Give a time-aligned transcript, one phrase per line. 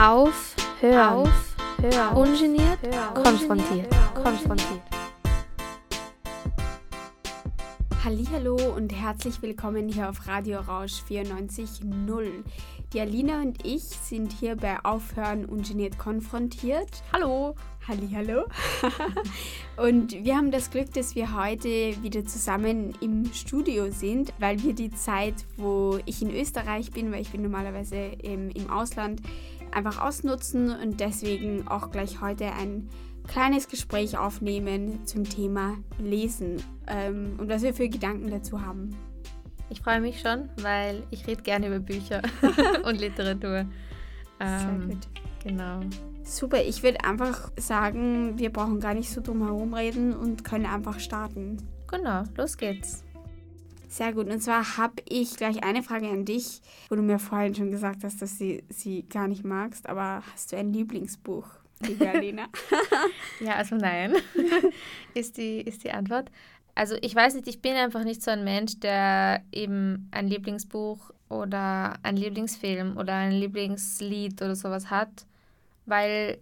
[0.00, 4.80] Auf, hören, auf, hören, ungeniert, hören, konfrontiert, konfrontiert.
[8.32, 12.30] Hallo und herzlich willkommen hier auf Radio Rausch 94.0.
[12.94, 17.02] Die Alina und ich sind hier bei Aufhören ungeniert konfrontiert.
[17.12, 17.54] Hallo.
[17.86, 18.44] Hallo.
[19.76, 21.68] und wir haben das Glück, dass wir heute
[22.02, 27.20] wieder zusammen im Studio sind, weil wir die Zeit, wo ich in Österreich bin, weil
[27.20, 29.20] ich bin normalerweise im, im Ausland,
[29.72, 32.88] einfach ausnutzen und deswegen auch gleich heute ein
[33.26, 38.96] kleines Gespräch aufnehmen zum Thema Lesen ähm, und was wir für Gedanken dazu haben.
[39.68, 42.22] Ich freue mich schon, weil ich rede gerne über Bücher
[42.84, 43.66] und Literatur.
[44.40, 45.08] Ähm, Sehr gut.
[45.44, 45.80] Genau.
[46.24, 50.66] Super, ich würde einfach sagen, wir brauchen gar nicht so drum herum reden und können
[50.66, 51.58] einfach starten.
[51.88, 53.04] Genau, los geht's.
[53.90, 54.28] Sehr gut.
[54.28, 58.04] Und zwar habe ich gleich eine Frage an dich, wo du mir vorhin schon gesagt
[58.04, 59.88] hast, dass du sie gar nicht magst.
[59.88, 61.44] Aber hast du ein Lieblingsbuch,
[61.80, 62.46] liebe Alina?
[63.40, 64.14] ja, also nein,
[65.14, 66.30] ist die, ist die Antwort.
[66.76, 71.10] Also ich weiß nicht, ich bin einfach nicht so ein Mensch, der eben ein Lieblingsbuch
[71.28, 75.26] oder ein Lieblingsfilm oder ein Lieblingslied oder sowas hat,
[75.86, 76.38] weil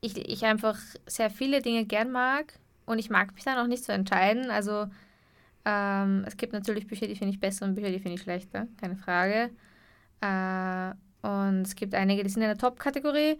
[0.00, 3.82] ich, ich einfach sehr viele Dinge gern mag und ich mag mich dann auch nicht
[3.82, 4.52] so entscheiden.
[4.52, 4.86] Also
[5.64, 8.68] ähm, es gibt natürlich Bücher, die finde ich besser und Bücher, die finde ich schlechter,
[8.80, 9.50] keine Frage.
[10.20, 10.94] Äh,
[11.26, 13.38] und es gibt einige, die sind in der Top-Kategorie,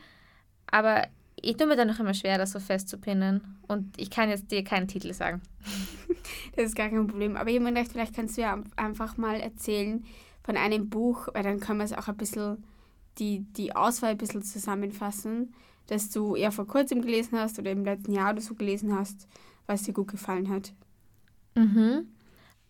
[0.70, 1.06] aber
[1.40, 3.58] ich tue mir dann noch immer schwer, das so festzupinnen.
[3.66, 5.40] Und ich kann jetzt dir keinen Titel sagen.
[6.56, 7.36] das ist gar kein Problem.
[7.36, 10.04] Aber jemand dachte, vielleicht kannst du ja einfach mal erzählen
[10.42, 12.64] von einem Buch, weil dann können wir es auch ein bisschen,
[13.18, 15.54] die, die Auswahl ein bisschen zusammenfassen,
[15.86, 19.26] das du eher vor kurzem gelesen hast oder im letzten Jahr oder so gelesen hast,
[19.66, 20.72] was dir gut gefallen hat.
[21.58, 22.08] Mhm.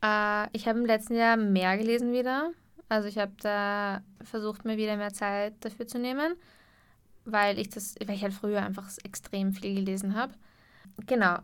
[0.03, 2.53] Äh, ich habe im letzten Jahr mehr gelesen wieder.
[2.89, 6.37] Also ich habe da versucht, mir wieder mehr Zeit dafür zu nehmen,
[7.25, 10.33] weil ich das, weil ich halt früher einfach extrem viel gelesen habe.
[11.07, 11.39] Genau.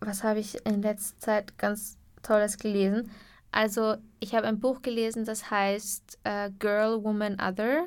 [0.00, 3.10] Was habe ich in letzter Zeit ganz Tolles gelesen?
[3.50, 7.86] Also ich habe ein Buch gelesen, das heißt uh, Girl, Woman, Other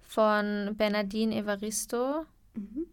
[0.00, 2.26] von Bernardine Evaristo.
[2.54, 2.86] Mhm.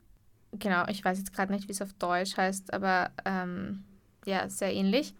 [0.53, 3.83] Genau, ich weiß jetzt gerade nicht, wie es auf Deutsch heißt, aber ähm,
[4.25, 5.13] ja, sehr ähnlich.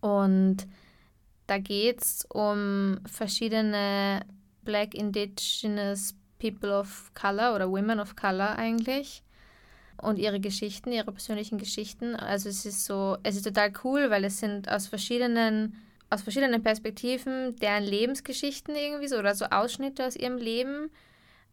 [0.00, 0.66] Und
[1.46, 4.20] da geht es um verschiedene
[4.62, 9.22] Black Indigenous People of Color oder Women of Color eigentlich
[10.00, 12.14] und ihre Geschichten, ihre persönlichen Geschichten.
[12.16, 15.76] Also es ist so, es ist total cool, weil es sind aus verschiedenen
[16.12, 20.90] aus verschiedenen Perspektiven deren Lebensgeschichten irgendwie so oder so Ausschnitte aus ihrem Leben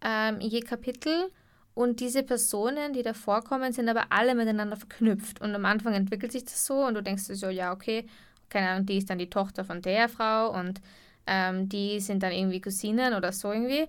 [0.02, 1.29] ähm, je Kapitel.
[1.75, 5.41] Und diese Personen, die da vorkommen, sind aber alle miteinander verknüpft.
[5.41, 8.08] Und am Anfang entwickelt sich das so und du denkst so, ja, okay,
[8.50, 10.81] keine Ahnung, die ist dann die Tochter von der Frau und
[11.25, 13.88] ähm, die sind dann irgendwie Cousinen oder so irgendwie.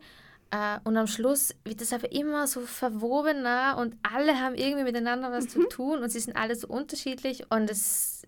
[0.51, 5.31] Äh, und am Schluss wird das aber immer so verwobener und alle haben irgendwie miteinander
[5.31, 5.49] was mhm.
[5.49, 8.23] zu tun und sie sind alle so unterschiedlich und es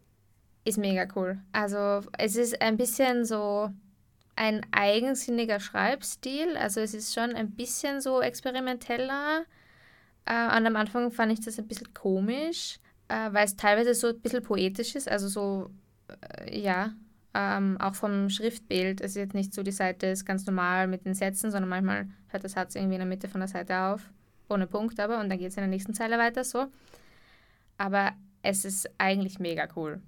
[0.64, 1.38] ist mega cool.
[1.52, 3.70] Also es ist ein bisschen so
[4.36, 9.44] ein eigensinniger Schreibstil, also es ist schon ein bisschen so experimenteller.
[10.26, 14.08] Äh, und am Anfang fand ich das ein bisschen komisch, äh, weil es teilweise so
[14.08, 15.70] ein bisschen poetisch ist, also so
[16.50, 16.93] ja,
[17.34, 19.00] ähm, auch vom Schriftbild.
[19.00, 22.09] Es ist jetzt nicht so, die Seite ist ganz normal mit den Sätzen, sondern manchmal
[22.28, 24.10] hört der Satz irgendwie in der Mitte von der Seite auf,
[24.48, 26.66] ohne Punkt aber, und dann geht es in der nächsten Zeile weiter so.
[27.78, 28.12] Aber
[28.43, 30.00] es ist eigentlich mega cool.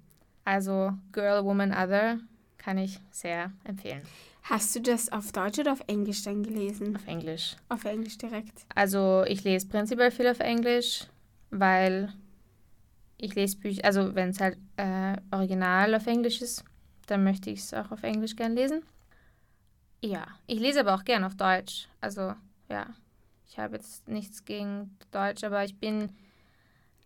[0.45, 2.19] Also Girl, Woman, Other
[2.57, 4.01] kann ich sehr empfehlen.
[4.43, 6.95] Hast du das auf Deutsch oder auf Englisch dann gelesen?
[6.97, 7.55] Auf Englisch.
[7.69, 8.65] Auf Englisch direkt.
[8.75, 11.05] Also ich lese prinzipiell viel auf Englisch,
[11.49, 12.11] weil
[13.17, 16.63] ich lese Bücher, also wenn es halt äh, original auf Englisch ist,
[17.07, 18.83] dann möchte ich es auch auf Englisch gern lesen.
[20.01, 21.87] Ja, ich lese aber auch gern auf Deutsch.
[22.01, 22.33] Also
[22.69, 22.87] ja,
[23.47, 26.09] ich habe jetzt nichts gegen Deutsch, aber ich bin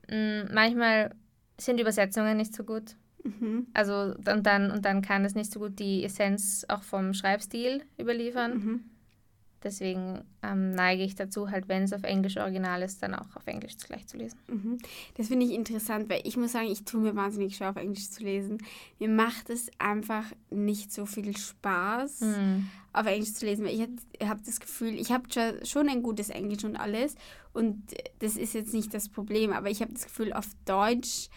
[0.09, 1.15] mh, mm, manchmal
[1.59, 2.95] sind Übersetzungen nicht so gut.
[3.23, 3.67] Mhm.
[3.73, 7.83] Also und dann und dann kann es nicht so gut die Essenz auch vom Schreibstil
[7.99, 8.53] überliefern.
[8.53, 8.85] Mhm.
[9.63, 13.47] Deswegen ähm, neige ich dazu, halt, wenn es auf Englisch original ist, dann auch auf
[13.47, 14.37] Englisch gleich zu lesen.
[14.47, 14.77] Mhm.
[15.15, 18.09] Das finde ich interessant, weil ich muss sagen, ich tue mir wahnsinnig schwer, auf Englisch
[18.09, 18.59] zu lesen.
[18.99, 22.69] Mir macht es einfach nicht so viel Spaß, mhm.
[22.93, 25.25] auf Englisch zu lesen, weil ich habe das Gefühl, ich habe
[25.63, 27.15] schon ein gutes Englisch und alles
[27.53, 27.81] und
[28.19, 31.29] das ist jetzt nicht das Problem, aber ich habe das Gefühl, auf Deutsch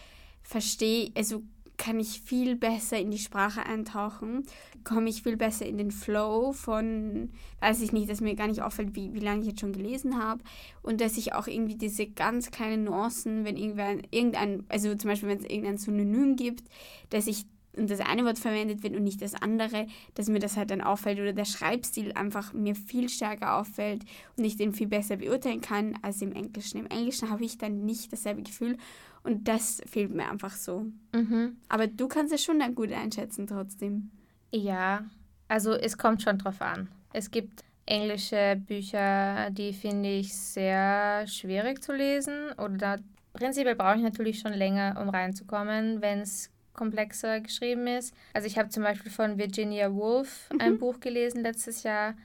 [0.43, 1.41] verstehe, also
[1.81, 4.45] kann ich viel besser in die Sprache eintauchen,
[4.83, 8.61] komme ich viel besser in den Flow von, weiß ich nicht, dass mir gar nicht
[8.61, 10.43] auffällt, wie, wie lange ich jetzt schon gelesen habe
[10.83, 15.29] und dass ich auch irgendwie diese ganz kleinen Nuancen, wenn irgendwann irgendein, also zum Beispiel
[15.29, 16.65] wenn es irgendein Synonym gibt,
[17.09, 20.57] dass ich und das eine Wort verwendet wird und nicht das andere, dass mir das
[20.57, 24.03] halt dann auffällt oder der Schreibstil einfach mir viel stärker auffällt
[24.37, 26.79] und ich den viel besser beurteilen kann als im Englischen.
[26.79, 28.77] Im Englischen habe ich dann nicht dasselbe Gefühl
[29.23, 30.87] und das fehlt mir einfach so.
[31.13, 31.57] Mhm.
[31.69, 34.11] Aber du kannst es schon dann gut einschätzen trotzdem.
[34.51, 35.05] Ja,
[35.47, 36.89] also es kommt schon drauf an.
[37.13, 42.99] Es gibt englische Bücher, die finde ich sehr schwierig zu lesen oder
[43.33, 48.13] prinzipiell brauche ich natürlich schon länger, um reinzukommen, wenn es komplexer geschrieben ist.
[48.33, 50.61] Also ich habe zum Beispiel von Virginia Woolf mhm.
[50.61, 52.15] ein Buch gelesen letztes Jahr,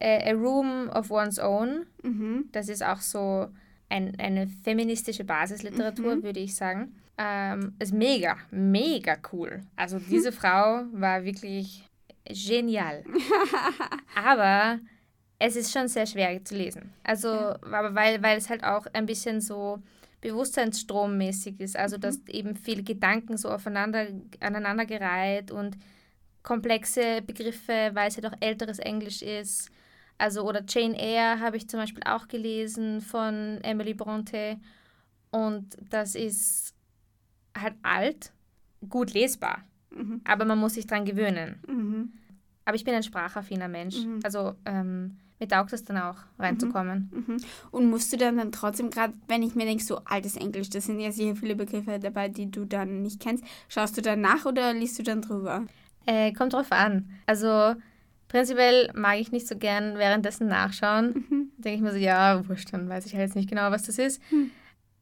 [0.00, 1.86] A Room of One's Own.
[2.02, 2.48] Mhm.
[2.52, 3.48] Das ist auch so
[3.88, 6.22] ein, eine feministische Basisliteratur, mhm.
[6.22, 6.94] würde ich sagen.
[7.16, 9.62] Ähm, ist mega, mega cool.
[9.76, 11.84] Also diese Frau war wirklich
[12.24, 13.04] genial.
[14.14, 14.80] Aber
[15.38, 16.92] es ist schon sehr schwer zu lesen.
[17.02, 19.82] Also, aber weil, weil es halt auch ein bisschen so
[20.20, 21.76] bewusstseinsstrommäßig ist.
[21.76, 22.00] Also, mhm.
[22.00, 24.06] dass eben viele Gedanken so aufeinander,
[24.40, 25.76] aneinandergereiht und
[26.42, 29.70] komplexe Begriffe, weil es halt auch älteres Englisch ist.
[30.18, 34.58] Also, oder Jane Eyre habe ich zum Beispiel auch gelesen von Emily Bronte.
[35.30, 36.74] Und das ist
[37.56, 38.32] halt alt,
[38.88, 39.64] gut lesbar.
[39.90, 40.20] Mhm.
[40.24, 41.60] Aber man muss sich dran gewöhnen.
[41.66, 42.12] Mhm.
[42.64, 43.96] Aber ich bin ein sprachaffiner Mensch.
[43.96, 44.20] Mhm.
[44.22, 47.10] Also, ähm, mir taugt es dann auch, reinzukommen.
[47.12, 47.34] Mhm.
[47.34, 47.40] Mhm.
[47.70, 50.86] Und musst du dann, dann trotzdem, gerade wenn ich mir denke, so altes Englisch, das
[50.86, 54.46] sind ja sicher viele Begriffe dabei, die du dann nicht kennst, schaust du dann nach
[54.46, 55.64] oder liest du dann drüber?
[56.06, 57.10] Äh, kommt drauf an.
[57.26, 57.74] Also
[58.34, 61.24] prinzipiell mag ich nicht so gern währenddessen nachschauen.
[61.30, 61.52] Mhm.
[61.56, 63.96] Denke ich mir so, ja, wurscht, dann weiß ich halt jetzt nicht genau, was das
[63.96, 64.20] ist.
[64.32, 64.50] Mhm.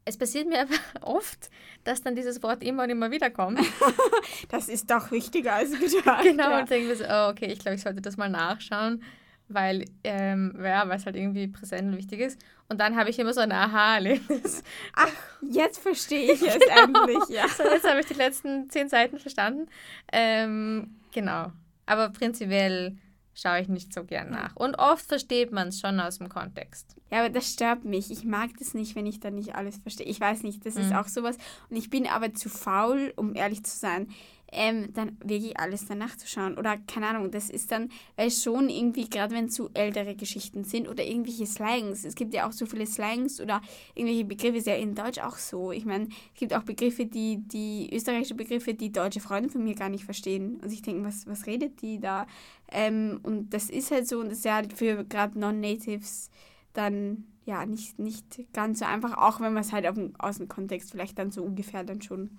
[0.05, 0.61] Es passiert mir
[1.01, 1.49] aber oft,
[1.83, 3.59] dass dann dieses Wort immer und immer wieder kommt.
[4.51, 6.23] das ist doch wichtiger als gedacht.
[6.25, 6.61] Genau, ja.
[6.61, 9.03] und denke mir so, oh, okay, ich glaube, ich sollte das mal nachschauen
[9.49, 12.41] weil ähm, ja, es halt irgendwie präsent und wichtig ist.
[12.71, 14.63] Und dann habe ich immer so ein Aha-Erlebnis.
[14.95, 15.13] Ach,
[15.43, 16.85] jetzt verstehe ich es genau.
[16.85, 17.47] endlich, ja.
[17.49, 19.69] So, jetzt habe ich die letzten zehn Seiten verstanden.
[20.11, 21.53] Ähm, genau.
[21.85, 22.97] Aber prinzipiell
[23.35, 24.55] schaue ich nicht so gern nach.
[24.57, 26.97] Und oft versteht man es schon aus dem Kontext.
[27.11, 28.11] Ja, aber das stört mich.
[28.11, 30.07] Ich mag das nicht, wenn ich dann nicht alles verstehe.
[30.07, 30.83] Ich weiß nicht, das mhm.
[30.83, 31.39] ist auch sowas.
[31.71, 34.09] Und ich bin aber zu faul, um ehrlich zu sein
[34.53, 36.59] ähm, dann wirklich alles danach zu schauen.
[36.59, 40.65] Oder keine Ahnung, das ist dann, weil schon irgendwie, gerade wenn es so ältere Geschichten
[40.65, 43.63] sind oder irgendwelche Slangs, es gibt ja auch so viele Slangs oder
[43.95, 45.73] irgendwelche Begriffe, ist ja in Deutsch auch so.
[45.73, 49.75] Ich meine, es gibt auch Begriffe, die, die österreichische Begriffe, die deutsche Freunde von mir
[49.75, 50.61] gar nicht verstehen.
[50.63, 52.27] Und ich denke, was, was redet die da?
[52.71, 56.31] Ähm, und das ist halt so und das ist ja halt für gerade Non-Natives
[56.75, 60.39] dann ja nicht, nicht ganz so einfach, auch wenn man es halt auf dem, aus
[60.39, 62.39] dem Kontext vielleicht dann so ungefähr dann schon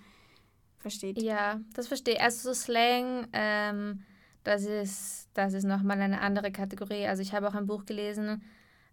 [0.84, 1.20] versteht.
[1.22, 2.20] Ja, das verstehe ich.
[2.20, 4.02] Also so Slang, ähm,
[4.42, 7.06] das ist, das ist nochmal eine andere Kategorie.
[7.06, 8.42] Also ich habe auch ein Buch gelesen,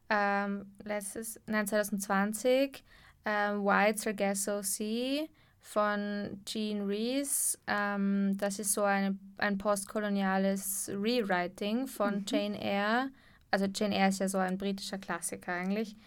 [0.10, 2.84] ähm, letztes, nein, 2020,
[3.26, 5.28] ähm, White Sargasso Sea
[5.60, 7.60] von Jean Rees.
[7.68, 12.26] Ähm, das ist so eine, ein postkoloniales Rewriting von mhm.
[12.26, 13.10] Jane Eyre.
[13.52, 15.98] Also Jane Eyre ist ja so ein britischer Klassiker eigentlich.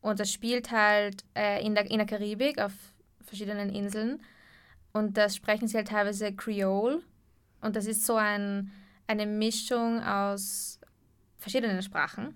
[0.00, 2.72] Und das spielt halt äh, in, der, in der Karibik auf
[3.24, 4.20] verschiedenen Inseln.
[4.98, 7.02] Und das sprechen sie halt teilweise Creole.
[7.60, 8.70] Und das ist so ein,
[9.06, 10.80] eine Mischung aus
[11.38, 12.34] verschiedenen Sprachen.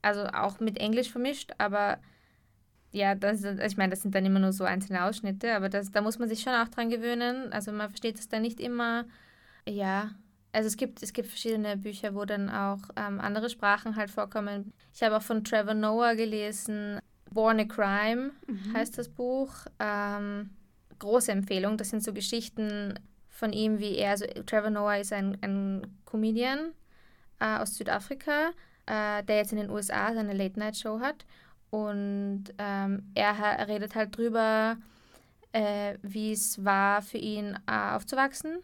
[0.00, 1.98] Also auch mit Englisch vermischt, aber
[2.92, 6.00] ja, das, ich meine, das sind dann immer nur so einzelne Ausschnitte, aber das, da
[6.00, 7.52] muss man sich schon auch dran gewöhnen.
[7.52, 9.04] Also man versteht es dann nicht immer.
[9.68, 10.12] Ja,
[10.52, 14.72] also es gibt, es gibt verschiedene Bücher, wo dann auch ähm, andere Sprachen halt vorkommen.
[14.94, 18.72] Ich habe auch von Trevor Noah gelesen, Born a Crime mhm.
[18.72, 19.52] heißt das Buch.
[19.80, 20.50] Ähm,
[20.98, 21.76] große Empfehlung.
[21.76, 26.72] Das sind so Geschichten von ihm, wie er, also Trevor Noah ist ein, ein Comedian
[27.40, 28.50] äh, aus Südafrika,
[28.86, 31.24] äh, der jetzt in den USA seine Late-Night-Show hat.
[31.70, 34.76] Und ähm, er, er, redet halt drüber,
[35.52, 38.58] äh, wie es war für ihn äh, aufzuwachsen,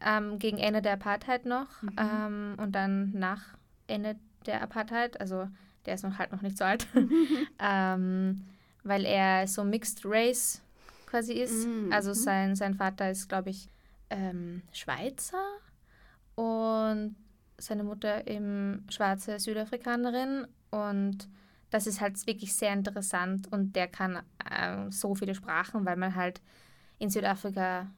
[0.00, 1.96] ähm, gegen Ende der Apartheid noch mhm.
[1.98, 3.42] ähm, und dann nach
[3.88, 5.48] Ende der Apartheid, also
[5.84, 6.86] der ist noch halt noch nicht so alt,
[7.58, 8.42] ähm,
[8.84, 10.62] weil er so Mixed Race
[11.14, 11.68] quasi ist.
[11.68, 11.92] Mhm.
[11.92, 13.68] Also sein, sein Vater ist, glaube ich,
[14.10, 15.44] ähm, Schweizer
[16.34, 17.14] und
[17.56, 20.48] seine Mutter eben schwarze Südafrikanerin.
[20.72, 21.28] Und
[21.70, 26.16] das ist halt wirklich sehr interessant und der kann äh, so viele Sprachen, weil man
[26.16, 26.42] halt
[26.98, 27.92] in Südafrika,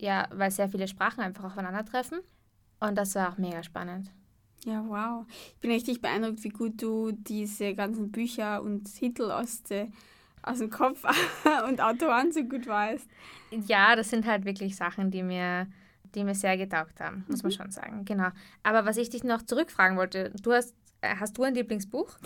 [0.00, 2.18] ja, weil sehr viele Sprachen einfach aufeinandertreffen.
[2.80, 4.10] Und das war auch mega spannend.
[4.64, 5.26] Ja, wow.
[5.54, 9.88] Ich bin richtig beeindruckt, wie gut du diese ganzen Bücher und Titel aus der
[10.42, 11.02] aus dem Kopf
[11.68, 13.08] und Autoren so gut weißt.
[13.66, 15.66] Ja, das sind halt wirklich Sachen, die mir,
[16.14, 17.48] die mir sehr getaugt haben, muss mhm.
[17.48, 18.04] man schon sagen.
[18.04, 18.28] Genau.
[18.62, 22.16] Aber was ich dich noch zurückfragen wollte, du hast, äh, hast du ein Lieblingsbuch?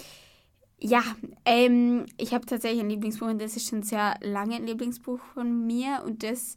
[0.78, 1.02] Ja,
[1.44, 5.64] ähm, ich habe tatsächlich ein Lieblingsbuch und das ist schon sehr lange ein Lieblingsbuch von
[5.66, 6.56] mir und das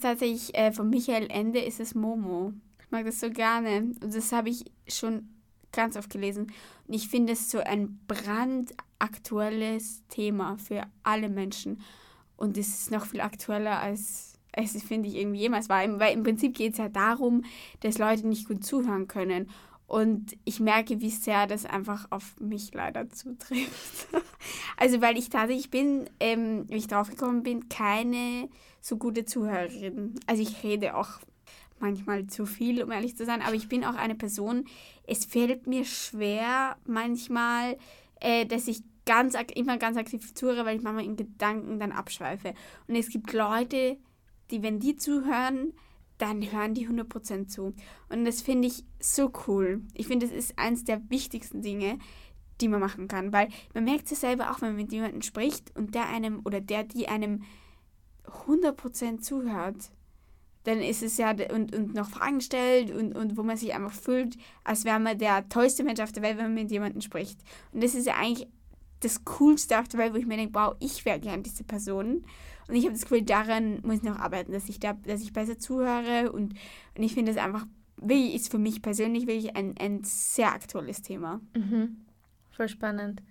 [0.00, 2.54] Tatsächlich äh, von Michael Ende ist es Momo.
[2.82, 3.78] Ich mag das so gerne.
[4.02, 5.28] Und das habe ich schon
[5.72, 6.52] ganz oft gelesen.
[6.86, 11.80] Und ich finde es so ein brandaktuelles Thema für alle Menschen.
[12.36, 15.82] Und es ist noch viel aktueller als es, finde ich, irgendwie jemals war.
[16.00, 17.44] Weil im Prinzip geht es ja darum,
[17.80, 19.48] dass Leute nicht gut zuhören können.
[19.86, 24.08] Und ich merke, wie sehr das einfach auf mich leider zutrifft.
[24.76, 28.48] also, weil ich tatsächlich bin, ähm, wie ich drauf gekommen bin, keine
[28.80, 30.14] so gute Zuhörerin.
[30.28, 31.18] Also, ich rede auch
[31.80, 34.64] manchmal zu viel, um ehrlich zu sein, aber ich bin auch eine Person,
[35.06, 37.76] es fällt mir schwer manchmal,
[38.20, 42.54] äh, dass ich ganz immer ganz aktiv zuhöre, weil ich manchmal in Gedanken dann abschweife.
[42.86, 43.96] Und es gibt Leute,
[44.50, 45.72] die, wenn die zuhören,
[46.18, 47.74] dann hören die 100% zu.
[48.08, 49.82] Und das finde ich so cool.
[49.94, 51.98] Ich finde, das ist eines der wichtigsten Dinge,
[52.60, 55.74] die man machen kann, weil man merkt es selber auch, wenn man mit jemandem spricht
[55.76, 57.42] und der einem oder der, die einem
[58.46, 59.90] 100% zuhört,
[60.64, 63.92] dann ist es ja und, und noch Fragen stellt und, und wo man sich einfach
[63.92, 67.40] fühlt, als wäre man der tollste Mensch auf der Welt, wenn man mit jemandem spricht.
[67.72, 68.46] Und das ist ja eigentlich
[69.00, 72.24] das Coolste auf der Welt, wo ich mir denke, wow, ich wäre gern diese Person.
[72.68, 75.32] Und ich habe das Gefühl, daran muss ich noch arbeiten, dass ich da, dass ich
[75.32, 76.54] besser zuhöre und,
[76.96, 81.02] und ich finde es einfach, wirklich ist für mich persönlich wirklich ein, ein sehr aktuelles
[81.02, 81.40] Thema.
[81.56, 82.04] Mhm.
[82.50, 83.22] Voll spannend.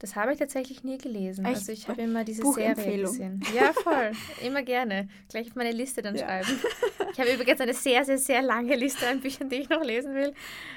[0.00, 1.44] Das habe ich tatsächlich nie gelesen.
[1.44, 1.56] Echt?
[1.56, 3.42] Also ich habe immer diese Serie gesehen.
[3.54, 4.12] Ja, voll.
[4.44, 5.08] immer gerne.
[5.28, 6.24] Gleich auf meine Liste dann ja.
[6.24, 6.60] schreiben.
[7.10, 10.14] Ich habe übrigens eine sehr, sehr, sehr lange Liste an Büchern, die ich noch lesen
[10.14, 10.34] will.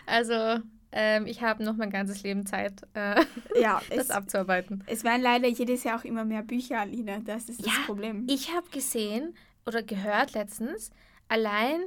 [0.07, 0.59] Also
[0.91, 3.23] ähm, ich habe noch mein ganzes Leben Zeit, äh,
[3.59, 4.83] ja, das es, abzuarbeiten.
[4.87, 7.19] Es werden leider jedes Jahr auch immer mehr Bücher, Alina.
[7.19, 8.25] Das ist ja, das Problem.
[8.27, 9.35] Ich habe gesehen
[9.65, 10.89] oder gehört letztens,
[11.27, 11.81] allein,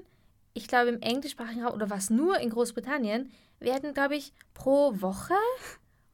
[0.53, 5.35] ich glaube im englischsprachigen Raum oder was nur in Großbritannien, werden, glaube ich, pro Woche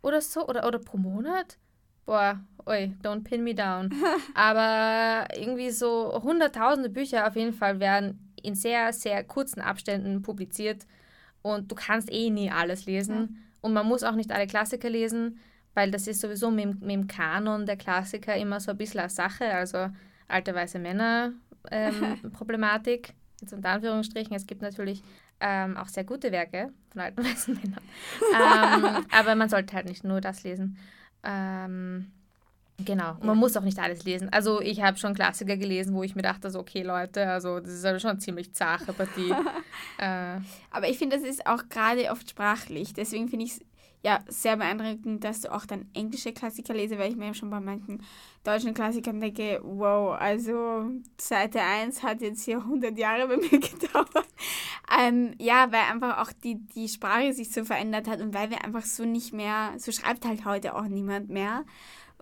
[0.02, 1.58] oder so oder, oder pro Monat.
[2.06, 3.90] Boah, oi, don't pin me down.
[4.34, 10.86] Aber irgendwie so hunderttausende Bücher auf jeden Fall werden in sehr, sehr kurzen Abständen publiziert
[11.42, 13.16] und du kannst eh nie alles lesen.
[13.16, 13.28] Ja.
[13.62, 15.38] Und man muss auch nicht alle Klassiker lesen,
[15.74, 19.10] weil das ist sowieso mit, mit dem Kanon der Klassiker immer so ein bisschen eine
[19.10, 19.44] Sache.
[19.44, 19.88] Also
[20.28, 21.32] alte weiße Männer
[21.70, 24.34] ähm, Problematik, jetzt unter Anführungsstrichen.
[24.34, 25.02] Es gibt natürlich
[25.40, 27.82] ähm, auch sehr gute Werke von alten weißen Männern.
[28.98, 30.78] ähm, aber man sollte halt nicht nur das lesen.
[31.22, 32.12] Ähm,
[32.84, 34.28] Genau, man muss auch nicht alles lesen.
[34.30, 37.70] Also ich habe schon Klassiker gelesen, wo ich mir dachte, so, okay Leute, also das
[37.70, 39.30] ist aber schon ziemlich zahre Partie.
[39.98, 40.38] äh.
[40.70, 42.92] Aber ich finde, das ist auch gerade oft sprachlich.
[42.94, 43.60] Deswegen finde ich es
[44.02, 47.60] ja sehr beeindruckend, dass du auch dann englische Klassiker lese, weil ich mir schon bei
[47.60, 48.02] manchen
[48.44, 54.26] deutschen Klassikern denke, wow, also Seite 1 hat jetzt hier 100 Jahre bei mir gedauert.
[54.98, 58.64] Ähm, ja, weil einfach auch die, die Sprache sich so verändert hat und weil wir
[58.64, 61.64] einfach so nicht mehr, so schreibt halt heute auch niemand mehr.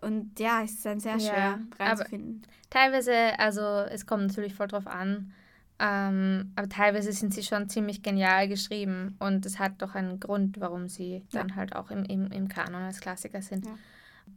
[0.01, 2.43] Und ja, es ist dann sehr schwer ja, reinzufinden.
[2.71, 5.33] Teilweise, also es kommt natürlich voll drauf an,
[5.81, 10.61] ähm, aber teilweise sind sie schon ziemlich genial geschrieben und es hat doch einen Grund,
[10.61, 11.41] warum sie ja.
[11.41, 13.67] dann halt auch im, im, im Kanon als Klassiker sind.
[13.67, 13.75] Ja.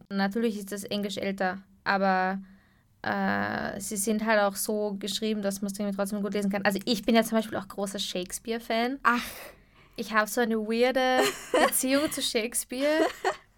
[0.10, 2.40] Natürlich ist das Englisch älter, aber
[3.02, 6.64] äh, sie sind halt auch so geschrieben, dass man es trotzdem gut lesen kann.
[6.64, 9.00] Also ich bin ja zum Beispiel auch großer Shakespeare-Fan.
[9.04, 9.24] Ach.
[9.96, 11.24] Ich habe so eine weirde
[11.68, 13.06] Beziehung zu Shakespeare.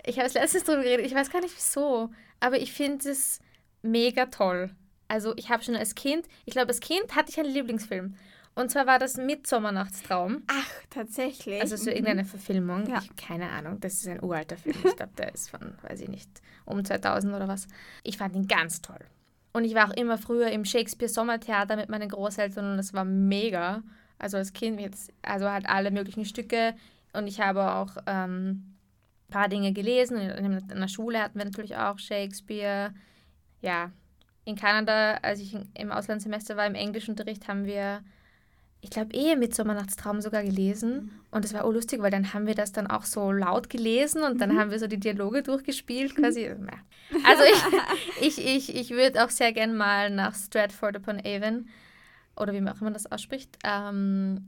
[0.05, 2.09] Ich habe es letztens drüber geredet, ich weiß gar nicht wieso,
[2.39, 3.39] aber ich finde es
[3.81, 4.71] mega toll.
[5.13, 8.15] Also ich habe schon als Kind, ich glaube als Kind hatte ich einen Lieblingsfilm.
[8.55, 10.41] Und zwar war das Midsommernachtstraum.
[10.47, 11.61] Ach, tatsächlich.
[11.61, 11.97] Also so mhm.
[11.97, 12.87] irgendeine Verfilmung.
[12.87, 12.99] Ja.
[12.99, 14.75] Ich, keine Ahnung, das ist ein uralter Film.
[14.83, 16.27] Ich glaube, der ist von, weiß ich nicht,
[16.65, 17.67] um 2000 oder was.
[18.01, 19.05] Ich fand ihn ganz toll.
[19.53, 23.05] Und ich war auch immer früher im Shakespeare Sommertheater mit meinen Großeltern und das war
[23.05, 23.83] mega.
[24.17, 26.73] Also als Kind jetzt, also halt alle möglichen Stücke.
[27.13, 28.77] Und ich habe auch ähm,
[29.29, 30.17] paar Dinge gelesen.
[30.17, 32.95] In, der Schule hatten wir natürlich auch Shakespeare.
[33.61, 33.91] Ja,
[34.45, 38.01] in Kanada, als ich im Auslandssemester war, im Englischunterricht, haben wir,
[38.81, 41.11] ich glaube, eh mit Sommernachtstraum sogar gelesen.
[41.31, 44.23] Und es war auch lustig, weil dann haben wir das dann auch so laut gelesen
[44.23, 44.59] und dann mhm.
[44.59, 46.53] haben wir so die Dialoge durchgespielt quasi.
[47.25, 47.43] Also
[48.21, 51.67] ich, ich, ich, ich würde auch sehr gern mal nach Stratford upon Avon
[52.35, 54.47] oder wie man auch immer das ausspricht, ähm,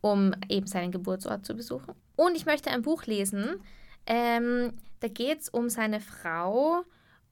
[0.00, 1.94] um eben seinen Geburtsort zu besuchen.
[2.16, 3.60] Und ich möchte ein Buch lesen.
[4.06, 6.84] Ähm, da geht es um seine Frau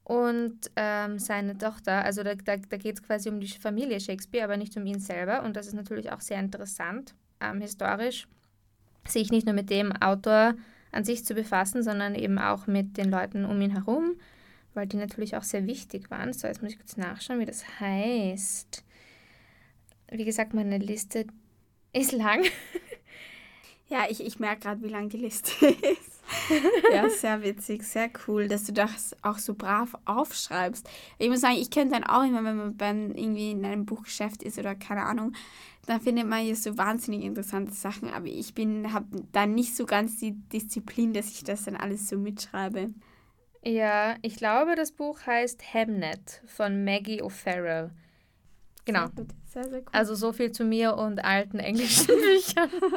[0.06, 2.04] und ähm, seine Tochter.
[2.04, 5.00] Also da, da, da geht es quasi um die Familie Shakespeare, aber nicht um ihn
[5.00, 5.42] selber.
[5.42, 8.28] Und das ist natürlich auch sehr interessant, ähm, historisch,
[9.04, 10.54] sich nicht nur mit dem Autor
[10.92, 14.14] an sich zu befassen, sondern eben auch mit den Leuten um ihn herum,
[14.74, 16.32] weil die natürlich auch sehr wichtig waren.
[16.32, 18.84] So, jetzt muss ich kurz nachschauen, wie das heißt.
[20.12, 21.26] Wie gesagt, meine Liste
[21.92, 22.44] ist lang.
[23.88, 26.22] Ja, ich, ich merke gerade, wie lang die Liste ist.
[26.92, 30.88] ja, sehr witzig, sehr cool, dass du das auch so brav aufschreibst.
[31.18, 34.42] Ich muss sagen, ich könnte dann auch immer, wenn man dann irgendwie in einem Buchgeschäft
[34.42, 35.32] ist oder keine Ahnung,
[35.86, 39.86] dann findet man hier so wahnsinnig interessante Sachen, aber ich bin, habe dann nicht so
[39.86, 42.92] ganz die Disziplin, dass ich das dann alles so mitschreibe.
[43.62, 47.90] Ja, ich glaube, das Buch heißt Hamnet von Maggie O'Farrell.
[48.84, 49.06] Genau.
[49.14, 49.26] Sehr.
[49.56, 49.88] Sehr, sehr cool.
[49.92, 52.70] Also so viel zu mir und alten englischen Büchern.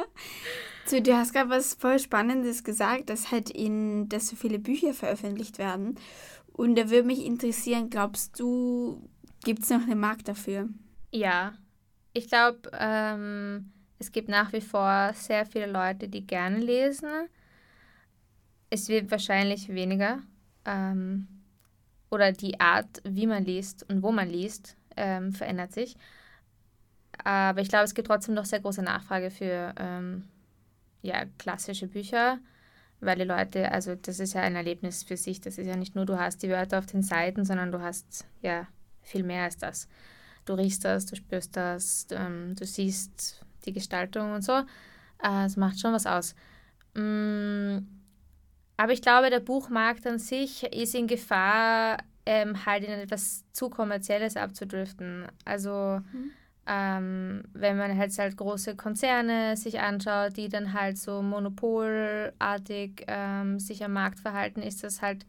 [0.86, 4.94] so, du hast gerade was voll Spannendes gesagt, dass halt in, dass so viele Bücher
[4.94, 5.96] veröffentlicht werden.
[6.52, 9.08] Und da würde mich interessieren, glaubst du,
[9.44, 10.68] gibt es noch einen Markt dafür?
[11.12, 11.52] Ja,
[12.12, 17.08] ich glaube, ähm, es gibt nach wie vor sehr viele Leute, die gerne lesen.
[18.68, 20.20] Es wird wahrscheinlich weniger.
[20.64, 21.28] Ähm,
[22.10, 25.96] oder die Art, wie man liest und wo man liest, ähm, verändert sich.
[27.24, 30.24] Aber ich glaube, es gibt trotzdem noch sehr große Nachfrage für ähm,
[31.02, 32.38] ja, klassische Bücher,
[33.00, 35.40] weil die Leute, also das ist ja ein Erlebnis für sich.
[35.40, 38.26] Das ist ja nicht nur, du hast die Wörter auf den Seiten, sondern du hast
[38.42, 38.66] ja
[39.02, 39.88] viel mehr als das.
[40.44, 44.62] Du riechst das, du spürst das, ähm, du siehst die Gestaltung und so.
[45.22, 46.34] Äh, es macht schon was aus.
[46.94, 47.78] Mm,
[48.76, 53.70] aber ich glaube, der Buchmarkt an sich ist in Gefahr, ähm, halt in etwas zu
[53.70, 55.26] kommerzielles abzudriften.
[55.44, 56.30] Also mhm.
[56.72, 63.58] Ähm, wenn man halt, halt große Konzerne sich anschaut, die dann halt so monopolartig ähm,
[63.58, 65.26] sich am Markt verhalten, ist das halt,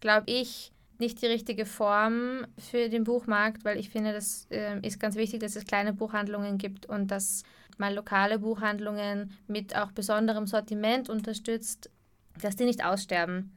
[0.00, 5.00] glaube ich, nicht die richtige Form für den Buchmarkt, weil ich finde, das äh, ist
[5.00, 7.42] ganz wichtig, dass es kleine Buchhandlungen gibt und dass
[7.78, 11.90] man lokale Buchhandlungen mit auch besonderem Sortiment unterstützt,
[12.38, 13.50] dass die nicht aussterben,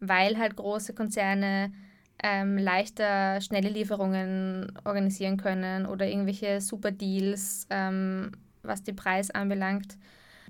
[0.00, 1.72] weil halt große Konzerne
[2.22, 8.32] ähm, leichter schnelle Lieferungen organisieren können oder irgendwelche super Deals, ähm,
[8.62, 9.96] was den Preis anbelangt,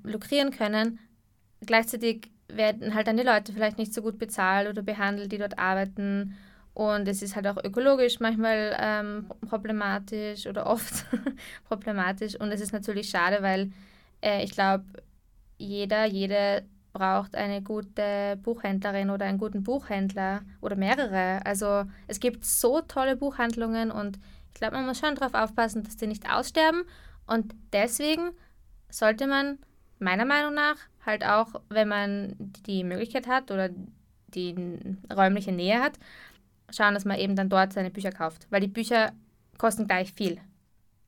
[0.02, 0.98] lukrieren können.
[1.64, 5.58] Gleichzeitig werden halt dann die Leute vielleicht nicht so gut bezahlt oder behandelt, die dort
[5.58, 6.36] arbeiten.
[6.74, 11.06] Und es ist halt auch ökologisch manchmal ähm, problematisch oder oft
[11.68, 12.38] problematisch.
[12.38, 13.72] Und es ist natürlich schade, weil
[14.22, 14.84] äh, ich glaube,
[15.58, 16.64] jeder, jede
[16.96, 21.44] braucht eine gute Buchhändlerin oder einen guten Buchhändler oder mehrere.
[21.44, 25.96] Also es gibt so tolle Buchhandlungen und ich glaube, man muss schon darauf aufpassen, dass
[25.96, 26.84] die nicht aussterben.
[27.26, 28.30] Und deswegen
[28.88, 29.58] sollte man
[29.98, 32.34] meiner Meinung nach halt auch, wenn man
[32.66, 33.68] die Möglichkeit hat oder
[34.28, 34.54] die
[35.14, 35.98] räumliche Nähe hat,
[36.70, 38.46] schauen, dass man eben dann dort seine Bücher kauft.
[38.50, 39.12] Weil die Bücher
[39.58, 40.40] kosten gleich viel.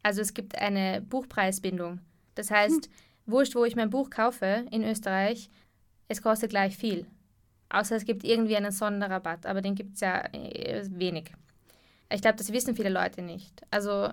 [0.03, 2.01] Also es gibt eine Buchpreisbindung.
[2.35, 2.93] Das heißt, hm.
[3.27, 5.51] wurscht, wo ich mein Buch kaufe in Österreich,
[6.09, 7.07] es kostet gleich viel.
[7.71, 11.33] Außer es gibt irgendwie einen Sonderrabatt, aber den gibt es ja äh, wenig.
[12.11, 13.63] Ich glaube, das wissen viele Leute nicht.
[13.71, 14.09] Also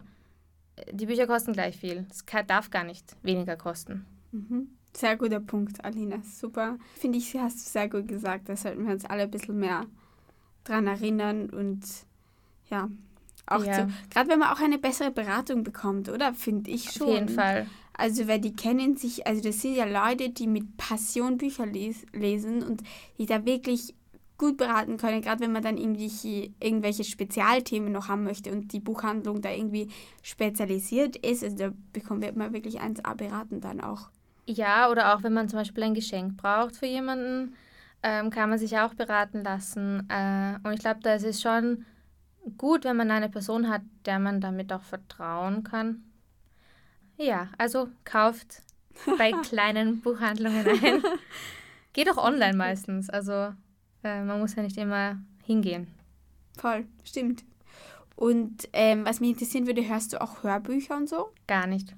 [0.91, 2.05] die Bücher kosten gleich viel.
[2.09, 4.05] Es darf gar nicht weniger kosten.
[4.31, 4.69] Mhm.
[4.93, 6.21] Sehr guter Punkt, Alina.
[6.23, 6.77] Super.
[6.95, 8.49] Finde ich, hast du sehr gut gesagt.
[8.49, 9.85] Da sollten wir uns alle ein bisschen mehr
[10.63, 11.83] dran erinnern und
[12.69, 12.89] ja,
[13.45, 13.87] auch ja.
[14.09, 16.33] gerade wenn man auch eine bessere Beratung bekommt, oder?
[16.33, 17.07] Finde ich schon.
[17.07, 17.67] Auf jeden Fall.
[17.97, 22.05] Also, weil die kennen sich, also das sind ja Leute, die mit Passion Bücher les
[22.13, 22.81] lesen und
[23.17, 23.93] die da wirklich
[24.37, 28.79] gut beraten können, gerade wenn man dann irgendwelche, irgendwelche Spezialthemen noch haben möchte und die
[28.79, 29.89] Buchhandlung da irgendwie
[30.21, 31.43] spezialisiert ist.
[31.43, 34.09] Also da bekommt man wirklich 1A beraten dann auch.
[34.45, 37.55] Ja, oder auch wenn man zum Beispiel ein Geschenk braucht für jemanden,
[38.03, 40.07] ähm, kann man sich auch beraten lassen.
[40.09, 41.85] Äh, und ich glaube, da ist es schon
[42.57, 46.03] gut, wenn man eine Person hat, der man damit auch vertrauen kann.
[47.17, 48.61] Ja, also kauft
[49.17, 51.03] bei kleinen Buchhandlungen ein.
[51.93, 53.09] Geht auch online meistens.
[53.09, 53.53] Also
[54.03, 55.87] äh, man muss ja nicht immer hingehen.
[56.57, 57.43] Voll, stimmt.
[58.15, 61.29] Und ähm, was mich interessieren würde, hörst du auch Hörbücher und so?
[61.47, 61.93] Gar nicht.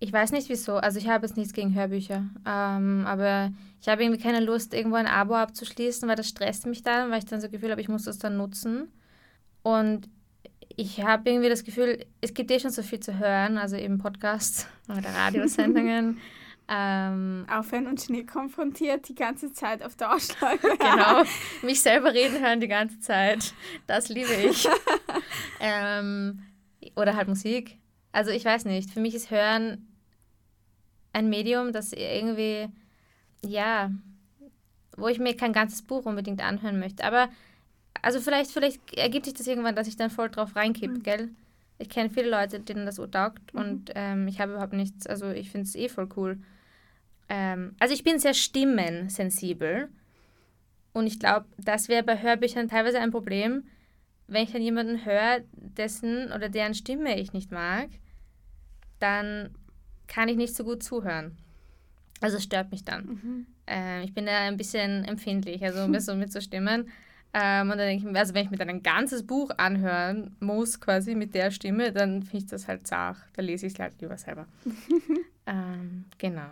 [0.00, 0.76] Ich weiß nicht wieso.
[0.76, 2.24] Also ich habe jetzt nichts gegen Hörbücher.
[2.46, 6.82] Ähm, aber ich habe irgendwie keine Lust, irgendwo ein Abo abzuschließen, weil das stresst mich
[6.82, 8.92] dann, weil ich dann so das Gefühl habe, ich muss das dann nutzen.
[9.62, 10.08] Und
[10.76, 13.98] ich habe irgendwie das Gefühl, es gibt eh schon so viel zu hören, also eben
[13.98, 16.20] Podcasts oder Radiosendungen.
[16.68, 20.60] ähm, Aufhören und Schnee konfrontiert die ganze Zeit auf der Ausschlag.
[20.78, 21.22] genau,
[21.62, 23.54] mich selber reden hören die ganze Zeit.
[23.86, 24.68] Das liebe ich.
[25.60, 26.42] ähm,
[26.94, 27.78] oder halt Musik.
[28.12, 29.88] Also ich weiß nicht, für mich ist Hören
[31.12, 32.68] ein Medium, das irgendwie,
[33.44, 33.90] ja,
[34.96, 37.04] wo ich mir kein ganzes Buch unbedingt anhören möchte.
[37.04, 37.28] Aber
[38.02, 41.02] also vielleicht, vielleicht ergibt sich das irgendwann, dass ich dann voll drauf reinkipp, mhm.
[41.02, 41.30] gell?
[41.78, 43.60] Ich kenne viele Leute, denen das so taugt mhm.
[43.60, 46.38] und ähm, ich habe überhaupt nichts, also ich finde es eh voll cool.
[47.28, 49.88] Ähm, also ich bin sehr stimmensensibel
[50.92, 53.64] und ich glaube, das wäre bei Hörbüchern teilweise ein Problem,
[54.26, 57.88] wenn ich dann jemanden höre, dessen oder deren Stimme ich nicht mag,
[58.98, 59.50] dann
[60.06, 61.36] kann ich nicht so gut zuhören.
[62.20, 63.06] Also es stört mich dann.
[63.06, 63.46] Mhm.
[63.66, 66.88] Äh, ich bin da ein bisschen empfindlich, also um das so mitzustimmen.
[67.34, 70.36] Ähm, und dann denke ich mir, also wenn ich mir dann ein ganzes Buch anhören
[70.40, 73.18] muss, quasi mit der Stimme, dann finde ich das halt zart.
[73.34, 74.46] Da lese ich es halt lieber selber.
[75.46, 76.48] ähm, genau.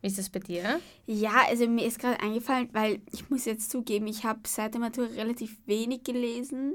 [0.00, 0.80] Wie ist das bei dir?
[1.06, 4.80] Ja, also mir ist gerade eingefallen, weil ich muss jetzt zugeben, ich habe seit der
[4.80, 6.74] Matura relativ wenig gelesen,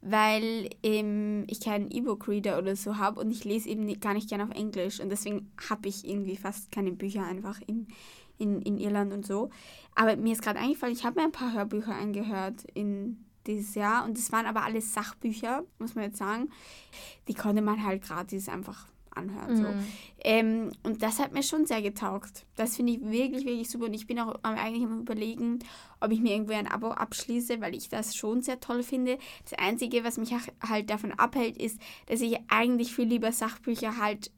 [0.00, 4.44] weil ähm, ich keinen E-Book-Reader oder so habe und ich lese eben gar nicht gerne
[4.44, 7.88] auf Englisch und deswegen habe ich irgendwie fast keine Bücher einfach in,
[8.38, 9.50] in, in Irland und so.
[9.94, 14.04] Aber mir ist gerade eingefallen, ich habe mir ein paar Hörbücher angehört in dieses Jahr
[14.04, 16.50] und das waren aber alles Sachbücher, muss man jetzt sagen.
[17.26, 18.86] Die konnte man halt gratis einfach
[19.18, 19.52] anhören.
[19.52, 19.56] Mhm.
[19.56, 19.68] So.
[20.20, 22.46] Ähm, und das hat mir schon sehr getaugt.
[22.56, 23.86] Das finde ich wirklich, wirklich super.
[23.86, 25.58] Und ich bin auch eigentlich am überlegen,
[26.00, 29.18] ob ich mir irgendwo ein Abo abschließe, weil ich das schon sehr toll finde.
[29.48, 30.34] Das Einzige, was mich
[30.66, 34.30] halt davon abhält, ist, dass ich eigentlich viel lieber Sachbücher halt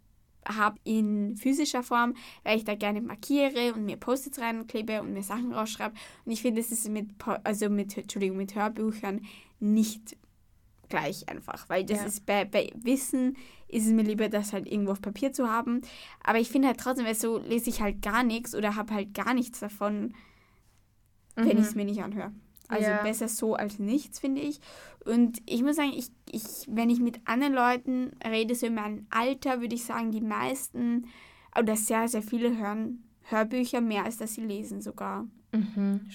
[0.47, 5.23] habe in physischer Form, weil ich da gerne markiere und mir Post-its reinklebe und mir
[5.23, 5.95] Sachen rausschreibe.
[6.25, 7.11] Und ich finde, das ist mit,
[7.45, 9.21] also mit, Entschuldigung, mit Hörbüchern
[9.59, 10.17] nicht
[10.89, 12.07] gleich einfach, weil das ja.
[12.07, 13.37] ist bei, bei Wissen
[13.69, 15.83] ist es mir lieber, das halt irgendwo auf Papier zu haben.
[16.25, 19.15] Aber ich finde halt trotzdem, weil so lese ich halt gar nichts oder habe halt
[19.15, 20.15] gar nichts davon,
[21.37, 21.45] mhm.
[21.45, 22.33] wenn ich es mir nicht anhöre.
[22.69, 23.03] Also ja.
[23.03, 24.61] besser so als nichts, finde ich.
[25.05, 29.07] Und ich muss sagen, ich, ich, wenn ich mit anderen Leuten rede, so in meinem
[29.11, 31.07] Alter, würde ich sagen, die meisten
[31.59, 35.27] oder sehr, sehr viele hören Hörbücher mehr, als dass sie lesen sogar.
[35.53, 36.09] Mhm.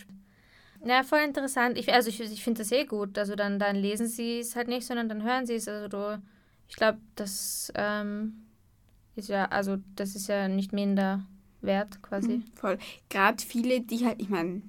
[0.84, 1.78] Ja, voll interessant.
[1.78, 3.18] Ich, also ich, ich finde das eh gut.
[3.18, 5.68] Also dann, dann lesen sie es halt nicht, sondern dann hören sie es.
[5.68, 6.22] Also du,
[6.68, 8.46] ich glaube, das ähm,
[9.16, 11.26] ist ja, also das ist ja nicht minder
[11.66, 12.38] wert quasi.
[12.38, 12.78] Mhm, voll.
[13.10, 14.62] Gerade viele, die halt, ich meine,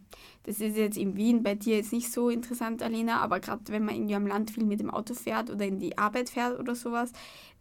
[0.45, 3.85] das ist jetzt in Wien bei dir jetzt nicht so interessant, Alina, aber gerade wenn
[3.85, 6.75] man irgendwie am Land viel mit dem Auto fährt oder in die Arbeit fährt oder
[6.75, 7.13] sowas,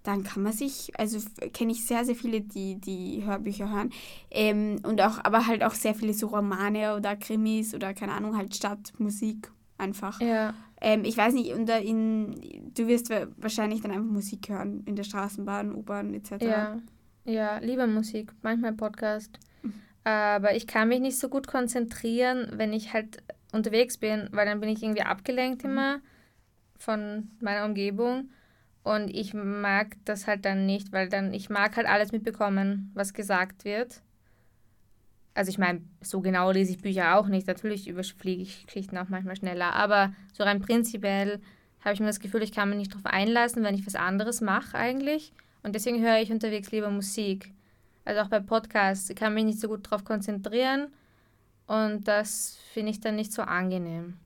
[0.03, 1.19] dann kann man sich, also
[1.53, 3.89] kenne ich sehr, sehr viele, die, die Hörbücher hören.
[4.29, 8.37] Ähm, und auch, aber halt auch sehr viele so Romane oder Krimis oder keine Ahnung,
[8.37, 10.21] halt Stadtmusik einfach.
[10.21, 10.53] Ja.
[10.79, 15.03] Ähm, ich weiß nicht, und in, du wirst wahrscheinlich dann einfach Musik hören in der
[15.03, 16.43] Straßenbahn, U-Bahn etc.
[16.43, 16.77] Ja.
[17.25, 19.39] Ja, lieber Musik, manchmal Podcast.
[19.61, 19.73] Mhm.
[20.03, 24.59] Aber ich kann mich nicht so gut konzentrieren, wenn ich halt unterwegs bin, weil dann
[24.59, 25.71] bin ich irgendwie abgelenkt mhm.
[25.71, 25.99] immer
[26.77, 28.29] von meiner Umgebung.
[28.83, 33.13] Und ich mag das halt dann nicht, weil dann, ich mag halt alles mitbekommen, was
[33.13, 34.03] gesagt wird.
[35.33, 37.47] Also ich meine, so genau lese ich Bücher auch nicht.
[37.47, 39.73] Natürlich überfliege ich Geschichten auch manchmal schneller.
[39.73, 41.41] Aber so rein prinzipiell
[41.81, 44.41] habe ich mir das Gefühl, ich kann mich nicht darauf einlassen, wenn ich was anderes
[44.41, 45.33] mache eigentlich.
[45.65, 47.51] Und deswegen höre ich unterwegs lieber Musik.
[48.05, 49.09] Also auch bei Podcasts.
[49.09, 50.93] Ich kann mich nicht so gut darauf konzentrieren.
[51.65, 54.19] Und das finde ich dann nicht so angenehm.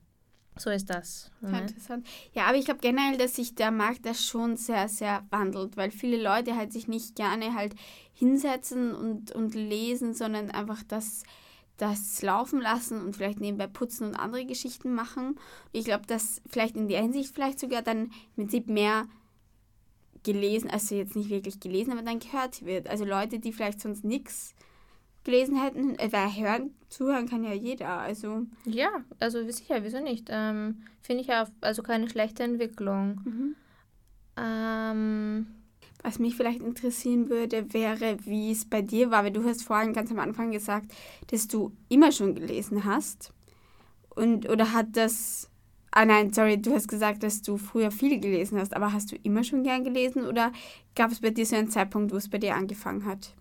[0.57, 1.31] So ist das.
[1.39, 1.53] Mhm.
[1.53, 2.05] Interessant.
[2.33, 5.91] Ja, aber ich glaube generell, dass sich der Markt da schon sehr, sehr wandelt, weil
[5.91, 7.73] viele Leute halt sich nicht gerne halt
[8.11, 11.23] hinsetzen und, und lesen, sondern einfach das,
[11.77, 15.39] das laufen lassen und vielleicht nebenbei putzen und andere Geschichten machen.
[15.71, 19.07] ich glaube, dass vielleicht in der Hinsicht vielleicht sogar dann im Prinzip mehr
[20.23, 22.89] gelesen, also jetzt nicht wirklich gelesen, aber dann gehört wird.
[22.89, 24.55] Also Leute, die vielleicht sonst nichts
[25.23, 28.43] gelesen hätten, äh, weil hören, zuhören kann ja jeder, also.
[28.65, 30.27] Ja, also sicher, wieso nicht?
[30.29, 33.21] Ähm, Finde ich ja also keine schlechte Entwicklung.
[33.23, 33.55] Mhm.
[34.37, 35.47] Ähm,
[36.03, 39.93] was mich vielleicht interessieren würde, wäre, wie es bei dir war, weil du hast vorhin
[39.93, 40.91] ganz am Anfang gesagt,
[41.27, 43.33] dass du immer schon gelesen hast.
[44.15, 45.49] Und, oder hat das,
[45.91, 49.15] ah nein, sorry, du hast gesagt, dass du früher viel gelesen hast, aber hast du
[49.23, 50.51] immer schon gern gelesen oder
[50.95, 53.33] gab es bei dir so einen Zeitpunkt, wo es bei dir angefangen hat?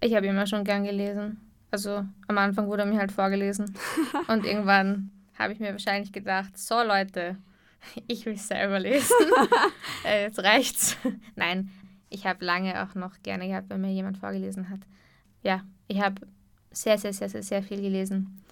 [0.00, 1.40] Ich habe immer schon gern gelesen.
[1.70, 3.74] Also am Anfang wurde mir halt vorgelesen.
[4.28, 7.36] Und irgendwann habe ich mir wahrscheinlich gedacht, so Leute,
[8.06, 9.14] ich will selber lesen.
[10.04, 10.96] äh, jetzt reicht's.
[11.36, 11.70] Nein,
[12.10, 14.80] ich habe lange auch noch gerne gehabt, wenn mir jemand vorgelesen hat.
[15.42, 16.26] Ja, ich habe
[16.70, 18.42] sehr, sehr, sehr, sehr, sehr viel gelesen.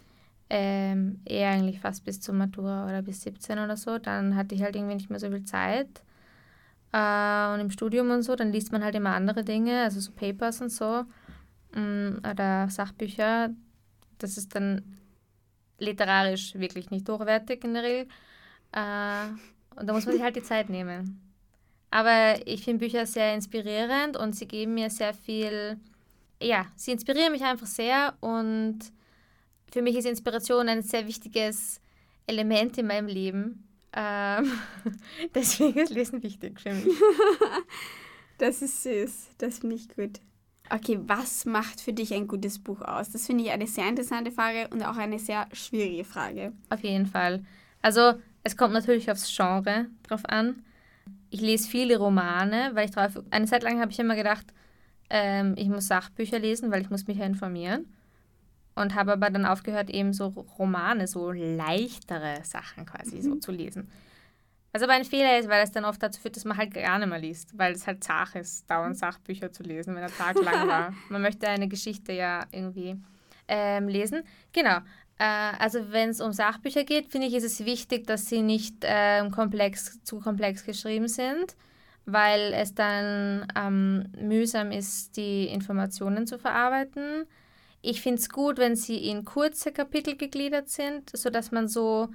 [0.49, 3.99] Ähm, eher eigentlich fast bis zur Matura oder bis 17 oder so.
[3.99, 6.03] Dann hatte ich halt irgendwie nicht mehr so viel Zeit.
[6.93, 10.13] Äh, und im Studium und so, dann liest man halt immer andere Dinge, also so
[10.13, 11.05] Papers und so.
[11.75, 13.51] Mm, oder Sachbücher,
[14.19, 14.99] das ist dann
[15.79, 18.09] literarisch wirklich nicht hochwertig in der Regel.
[18.73, 19.27] Äh,
[19.79, 21.21] und da muss man sich halt die Zeit nehmen.
[21.91, 25.79] Aber ich finde Bücher sehr inspirierend und sie geben mir sehr viel,
[26.43, 28.79] ja, sie inspirieren mich einfach sehr und
[29.77, 31.83] für mich ist Inspiration ein sehr wichtiges
[32.27, 33.69] Element in meinem Leben.
[33.93, 34.51] Ähm,
[35.35, 36.87] deswegen ist Lesen wichtig für mich.
[38.39, 40.21] das ist süß, das finde ich gut.
[40.71, 43.11] Okay, was macht für dich ein gutes Buch aus?
[43.11, 46.55] Das finde ich eine sehr interessante Frage und auch eine sehr schwierige Frage.
[46.71, 47.45] Auf jeden Fall.
[47.83, 50.65] Also, es kommt natürlich aufs Genre drauf an.
[51.29, 53.23] Ich lese viele Romane, weil ich drauf.
[53.29, 54.47] Eine Zeit lang habe ich immer gedacht,
[55.11, 57.85] ähm, ich muss Sachbücher lesen, weil ich muss mich ja informieren.
[58.77, 63.23] Und habe aber dann aufgehört, eben so Romane, so leichtere Sachen quasi mhm.
[63.23, 63.91] so zu lesen.
[64.73, 66.99] Was aber ein Fehler ist, weil es dann oft dazu führt, dass man halt gar
[66.99, 68.99] nicht mehr liest, weil es halt zach ist, dauernd mhm.
[68.99, 70.93] Sachbücher zu lesen, wenn der Tag lang war.
[71.09, 72.97] Man möchte eine Geschichte ja irgendwie
[73.49, 74.23] ähm, lesen.
[74.53, 74.77] Genau.
[75.19, 78.85] Äh, also wenn es um Sachbücher geht, finde ich, ist es wichtig, dass sie nicht
[78.85, 81.57] äh, komplex, zu komplex geschrieben sind,
[82.05, 87.25] weil es dann ähm, mühsam ist, die Informationen zu verarbeiten.
[87.89, 92.09] Ich finde es gut, wenn sie in kurze Kapitel gegliedert sind, sodass man so,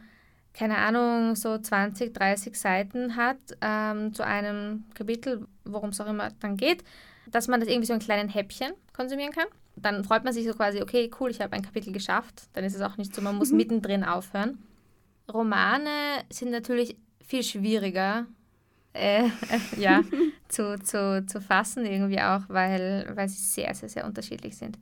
[0.53, 6.29] keine Ahnung, so 20, 30 Seiten hat ähm, zu einem Kapitel, worum es auch immer
[6.39, 6.84] dann geht,
[7.27, 10.53] dass man das irgendwie so in kleinen Häppchen konsumieren kann dann freut man sich so
[10.53, 12.43] quasi, okay, cool, ich habe ein Kapitel geschafft.
[12.53, 13.57] Dann ist es auch nicht so, man muss mhm.
[13.57, 14.60] mittendrin aufhören.
[15.31, 18.25] Romane sind natürlich viel schwieriger
[18.93, 19.29] äh,
[19.77, 20.01] ja,
[20.49, 24.77] zu, zu, zu fassen irgendwie auch, weil, weil sie sehr, sehr, sehr unterschiedlich sind.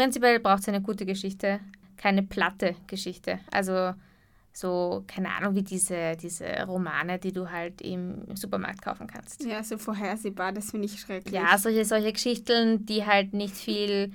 [0.00, 1.60] Prinzipiell braucht es eine gute Geschichte,
[1.98, 3.38] keine platte Geschichte.
[3.52, 3.92] Also
[4.50, 9.44] so, keine Ahnung, wie diese, diese Romane, die du halt im Supermarkt kaufen kannst.
[9.44, 11.34] Ja, so vorhersehbar, das finde ich schrecklich.
[11.34, 14.10] Ja, solche, solche Geschichten, die halt nicht viel,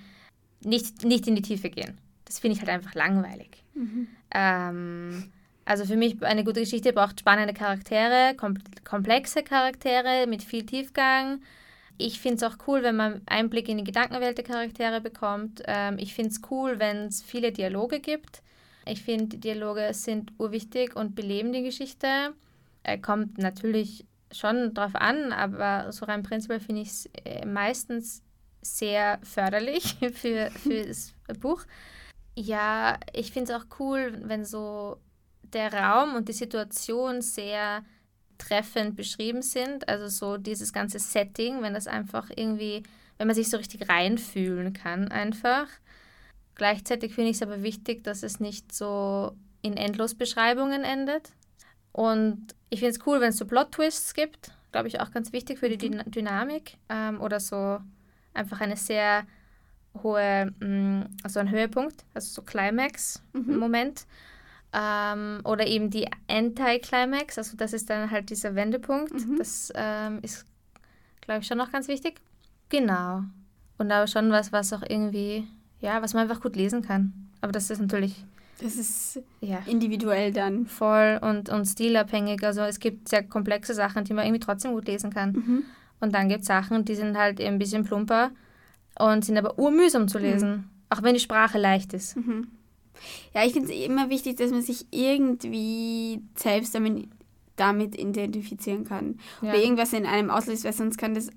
[0.64, 2.00] nicht, nicht in die Tiefe gehen.
[2.26, 3.64] Das finde ich halt einfach langweilig.
[3.76, 4.08] Mhm.
[4.32, 5.32] Ähm,
[5.66, 8.36] also für mich, eine gute Geschichte braucht spannende Charaktere,
[8.84, 11.44] komplexe Charaktere mit viel Tiefgang.
[11.98, 15.64] Ich finde es auch cool, wenn man Einblick in die Gedankenwelt der Charaktere bekommt.
[15.66, 18.42] Ähm, ich finde es cool, wenn es viele Dialoge gibt.
[18.86, 22.34] Ich finde, Dialoge sind urwichtig und beleben die Geschichte.
[22.84, 28.24] Er kommt natürlich schon drauf an, aber so rein prinzipiell finde ich es äh, meistens
[28.62, 31.64] sehr förderlich für, für das Buch.
[32.36, 34.98] Ja, ich finde es auch cool, wenn so
[35.44, 37.84] der Raum und die Situation sehr
[38.38, 39.88] treffend beschrieben sind.
[39.88, 42.84] Also so dieses ganze Setting, wenn das einfach irgendwie,
[43.18, 45.68] wenn man sich so richtig reinfühlen kann einfach.
[46.56, 51.32] Gleichzeitig finde ich es aber wichtig, dass es nicht so in Endlosbeschreibungen endet.
[51.92, 54.52] Und ich finde es cool, wenn es so Plot-Twists gibt.
[54.72, 56.12] Glaube ich auch ganz wichtig für die mhm.
[56.12, 56.78] Dynamik.
[56.90, 57.80] Ähm, oder so
[58.34, 59.26] einfach eine sehr
[60.04, 64.02] hohe, mh, mm, also ein Höhepunkt, also so Climax-Moment.
[64.02, 64.35] Mhm.
[64.78, 69.14] Ähm, oder eben die Anti-Climax, also das ist dann halt dieser Wendepunkt.
[69.14, 69.38] Mhm.
[69.38, 70.46] Das ähm, ist,
[71.22, 72.20] glaube ich, schon noch ganz wichtig.
[72.70, 73.24] Genau.
[73.78, 75.48] Und aber schon was, was auch irgendwie
[75.86, 77.14] ja, was man einfach gut lesen kann.
[77.42, 78.26] Aber das ist natürlich.
[78.60, 79.60] Das ist ja.
[79.66, 80.66] individuell dann.
[80.66, 82.44] Voll und, und stilabhängig.
[82.44, 85.34] Also es gibt sehr komplexe Sachen, die man irgendwie trotzdem gut lesen kann.
[85.34, 85.64] Mhm.
[86.00, 88.32] Und dann gibt es Sachen, die sind halt ein bisschen plumper
[88.98, 90.50] und sind aber urmühsam zu lesen.
[90.50, 90.64] Mhm.
[90.90, 92.16] Auch wenn die Sprache leicht ist.
[92.16, 92.48] Mhm.
[93.34, 97.08] Ja, ich finde es immer wichtig, dass man sich irgendwie selbst damit,
[97.56, 99.20] damit identifizieren kann.
[99.42, 99.50] Ja.
[99.50, 101.30] Oder irgendwas in einem auslöst, weil sonst kann das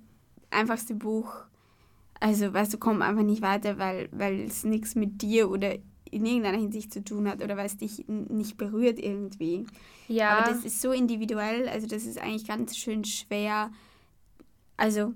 [0.50, 1.48] einfachste Buch
[2.20, 5.74] also, weißt du, komm einfach nicht weiter, weil, weil es nichts mit dir oder
[6.10, 9.66] in irgendeiner Hinsicht zu tun hat oder weil es dich nicht berührt irgendwie.
[10.08, 10.38] Ja.
[10.38, 13.70] Aber das ist so individuell, also das ist eigentlich ganz schön schwer.
[14.76, 15.14] Also,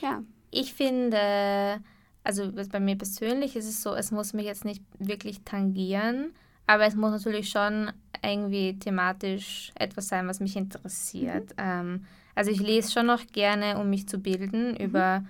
[0.00, 0.22] ja.
[0.50, 1.80] Ich finde,
[2.26, 6.32] also bei mir persönlich ist es so, es muss mich jetzt nicht wirklich tangieren,
[6.66, 11.50] aber es muss natürlich schon irgendwie thematisch etwas sein, was mich interessiert.
[11.50, 11.56] Mhm.
[11.58, 14.76] Ähm, also ich lese schon noch gerne, um mich zu bilden mhm.
[14.76, 15.24] über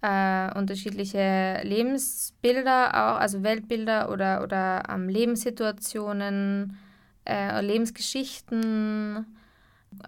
[0.00, 6.78] äh, unterschiedliche Lebensbilder, auch, also Weltbilder oder, oder ähm, Lebenssituationen,
[7.24, 9.26] äh, Lebensgeschichten,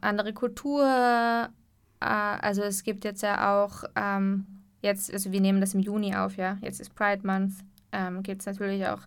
[0.00, 0.84] andere Kultur.
[0.84, 4.46] Äh, also es gibt jetzt ja auch, ähm,
[4.84, 7.54] jetzt, also wir nehmen das im Juni auf, ja, jetzt ist Pride Month,
[7.90, 9.00] ähm, gibt es natürlich auch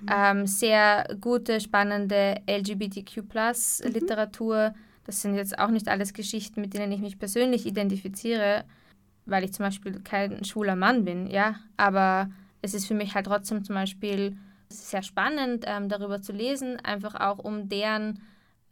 [0.00, 0.08] mhm.
[0.10, 4.70] ähm, sehr gute, spannende LGBTQ-Plus-Literatur.
[4.70, 4.74] Mhm.
[5.04, 8.64] Das sind jetzt auch nicht alles Geschichten, mit denen ich mich persönlich identifiziere,
[9.26, 12.30] weil ich zum Beispiel kein schwuler Mann bin, ja, aber
[12.62, 17.14] es ist für mich halt trotzdem zum Beispiel sehr spannend, ähm, darüber zu lesen, einfach
[17.14, 18.20] auch um deren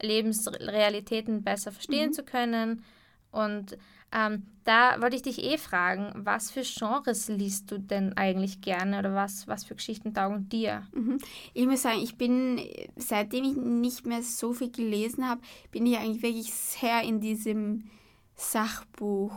[0.03, 2.13] Lebensrealitäten besser verstehen mhm.
[2.13, 2.85] zu können.
[3.31, 3.79] Und
[4.15, 8.99] ähm, da wollte ich dich eh fragen, was für Genres liest du denn eigentlich gerne
[8.99, 10.87] oder was, was für Geschichten taugen dir?
[10.95, 11.19] Mhm.
[11.53, 12.61] Ich muss sagen, ich bin,
[12.97, 17.91] seitdem ich nicht mehr so viel gelesen habe, bin ich eigentlich wirklich sehr in diesem
[18.37, 19.33] Sachbuch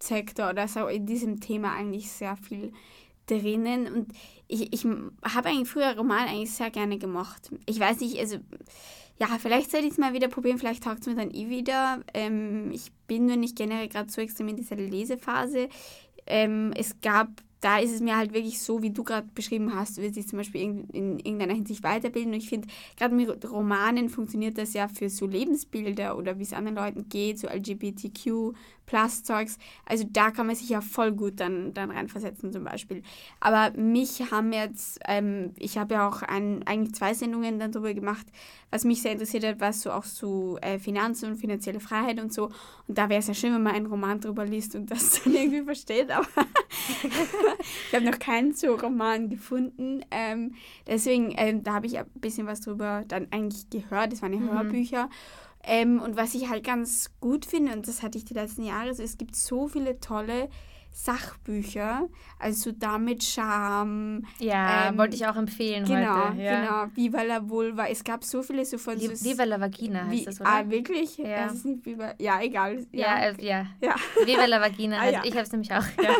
[0.00, 2.72] Sektor oder so in diesem Thema eigentlich sehr viel
[3.26, 4.12] drinnen und
[4.46, 7.50] ich, ich habe eigentlich früher Roman eigentlich sehr gerne gemacht.
[7.66, 8.36] Ich weiß nicht, also
[9.18, 12.00] ja, vielleicht sollte ich es mal wieder probieren, vielleicht taugt es mir dann eh wieder.
[12.12, 15.68] Ähm, ich bin nur nicht generell gerade so extrem in dieser Lesephase.
[16.26, 17.28] Ähm, es gab,
[17.60, 20.28] da ist es mir halt wirklich so, wie du gerade beschrieben hast, du willst dich
[20.28, 22.32] zum Beispiel in, in irgendeiner Hinsicht weiterbilden.
[22.32, 26.52] Und ich finde, gerade mit Romanen funktioniert das ja für so Lebensbilder oder wie es
[26.52, 28.54] anderen Leuten geht, so LGBTQ
[28.86, 29.58] Plus-Zeugs.
[29.84, 33.02] Also da kann man sich ja voll gut dann, dann reinversetzen zum Beispiel.
[33.40, 37.92] Aber mich haben jetzt, ähm, ich habe ja auch ein, eigentlich zwei Sendungen dann darüber
[37.92, 38.26] gemacht,
[38.70, 42.32] was mich sehr interessiert hat, was so auch so äh, Finanzen und finanzielle Freiheit und
[42.32, 42.46] so.
[42.86, 45.34] Und da wäre es ja schön, wenn man einen Roman drüber liest und das dann
[45.34, 46.10] irgendwie versteht.
[46.10, 46.26] Aber
[47.02, 50.04] ich habe noch keinen so Roman gefunden.
[50.10, 50.54] Ähm,
[50.86, 54.12] deswegen, ähm, da habe ich ein bisschen was drüber dann eigentlich gehört.
[54.12, 55.10] Das waren ja mhm.
[55.66, 58.94] Ähm, und was ich halt ganz gut finde, und das hatte ich die letzten Jahre,
[58.94, 60.48] so, es gibt so viele tolle
[60.96, 64.22] Sachbücher, also damit Charme.
[64.38, 66.40] Ja, ähm, wollte ich auch empfehlen genau, heute.
[66.40, 66.60] Ja.
[66.60, 67.86] Genau, Viva la Vulva.
[67.88, 68.98] Es gab so viele so von...
[68.98, 70.48] so Viva la Vagina heißt das, oder?
[70.48, 71.18] Ah, wirklich?
[71.18, 71.44] Ja.
[71.44, 72.14] Das ist nicht Viva...
[72.18, 72.86] Ja, egal.
[72.92, 73.28] Ja, ja.
[73.28, 73.66] Äh, ja.
[73.82, 73.94] ja.
[74.24, 75.22] Viva la Vagina, ah, ja.
[75.22, 75.84] ich habe es nämlich auch.
[76.02, 76.14] Ja.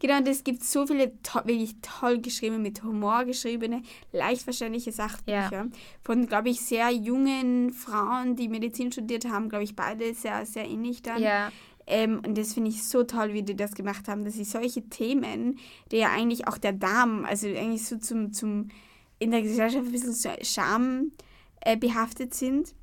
[0.00, 4.90] genau, und es gibt so viele to wirklich toll geschriebene, mit Humor geschriebene, leicht verständliche
[4.90, 5.66] Sachbücher
[6.02, 10.66] von, glaube ich, sehr jungen Frauen, die Medizin studiert haben, glaube ich, beide sehr, sehr
[10.66, 11.22] ähnlich dann.
[11.22, 11.52] Ja.
[11.90, 14.88] Ähm, und das finde ich so toll, wie die das gemacht haben, dass sie solche
[14.88, 15.58] Themen,
[15.90, 18.68] die ja eigentlich auch der Darm, also eigentlich so zum, zum
[19.18, 21.12] in der Gesellschaft ein bisschen Scham
[21.60, 22.74] äh, behaftet sind,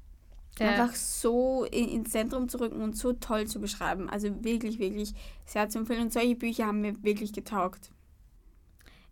[0.59, 0.69] ja.
[0.69, 4.09] einfach so in, ins Zentrum zu rücken und so toll zu beschreiben.
[4.09, 5.13] Also wirklich, wirklich
[5.45, 6.03] sehr zu empfehlen.
[6.03, 7.91] Und solche Bücher haben mir wirklich getaugt.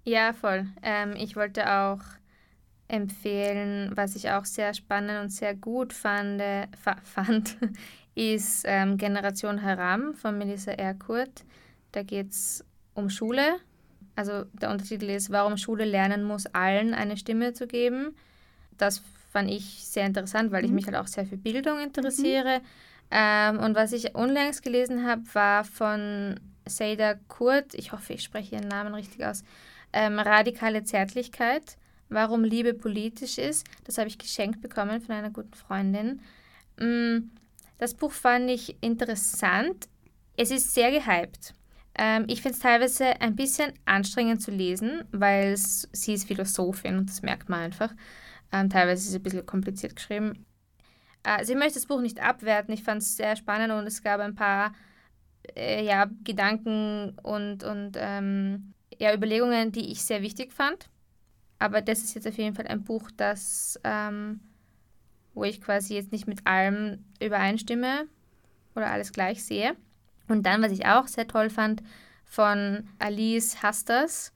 [0.03, 0.67] Ja, voll.
[0.84, 1.99] Ähm, ich wollte auch
[2.88, 6.41] empfehlen, was ich auch sehr spannend und sehr gut fand,
[7.04, 7.58] fand
[8.15, 11.43] ist ähm, Generation Haram von Melissa Erkurt.
[11.91, 13.58] Da geht es um Schule.
[14.15, 18.15] Also der Untertitel ist, warum Schule lernen muss, allen eine Stimme zu geben.
[18.78, 20.67] Das fand ich sehr interessant, weil mhm.
[20.67, 22.60] ich mich halt auch sehr für Bildung interessiere.
[22.60, 22.65] Mhm.
[23.12, 28.56] Ähm, und was ich unlängst gelesen habe, war von Seida Kurt, ich hoffe, ich spreche
[28.56, 29.43] ihren Namen richtig aus,
[29.93, 31.78] ähm, Radikale Zärtlichkeit,
[32.09, 33.65] warum Liebe politisch ist.
[33.83, 36.21] Das habe ich geschenkt bekommen von einer guten Freundin.
[36.79, 37.29] Mm,
[37.77, 39.87] das Buch fand ich interessant.
[40.37, 41.53] Es ist sehr gehypt.
[41.97, 47.09] Ähm, ich finde es teilweise ein bisschen anstrengend zu lesen, weil sie ist Philosophin und
[47.09, 47.93] das merkt man einfach.
[48.51, 50.45] Ähm, teilweise ist es ein bisschen kompliziert geschrieben.
[51.23, 52.73] Äh, ich möchte das Buch nicht abwerten.
[52.73, 54.73] Ich fand es sehr spannend und es gab ein paar
[55.55, 60.89] äh, ja, Gedanken und, und ähm, ja, Überlegungen, die ich sehr wichtig fand.
[61.65, 64.39] Aber das ist jetzt auf jeden Fall ein Buch, das ähm,
[65.34, 68.06] wo ich quasi jetzt nicht mit allem übereinstimme
[68.75, 69.75] oder alles gleich sehe.
[70.28, 71.84] Und dann, was ich auch sehr toll fand,
[72.23, 74.32] von Alice Hasters,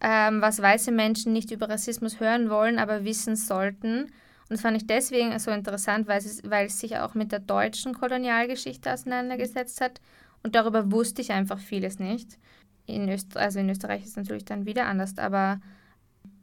[0.00, 4.04] ähm, was weiße Menschen nicht über Rassismus hören wollen, aber wissen sollten.
[4.04, 7.40] Und das fand ich deswegen so interessant, weil es, weil es sich auch mit der
[7.40, 10.00] deutschen Kolonialgeschichte auseinandergesetzt hat.
[10.42, 12.38] Und darüber wusste ich einfach vieles nicht.
[12.86, 15.60] In Öst also in Österreich ist es natürlich dann wieder anders, aber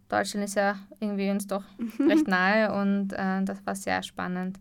[0.10, 1.63] Deutschland ist ja irgendwie uns doch
[2.00, 4.60] recht nahe und äh, das war sehr spannend.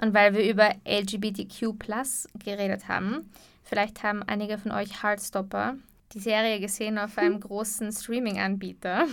[0.00, 1.78] Und weil wir über LGBTQ
[2.44, 3.30] geredet haben,
[3.62, 5.76] vielleicht haben einige von euch Heartstopper,
[6.12, 9.06] die Serie gesehen auf einem großen Streaming-Anbieter.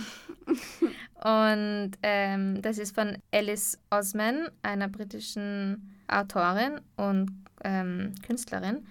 [1.22, 7.30] und ähm, das ist von Alice Osman, einer britischen Autorin und
[7.64, 8.86] ähm, Künstlerin.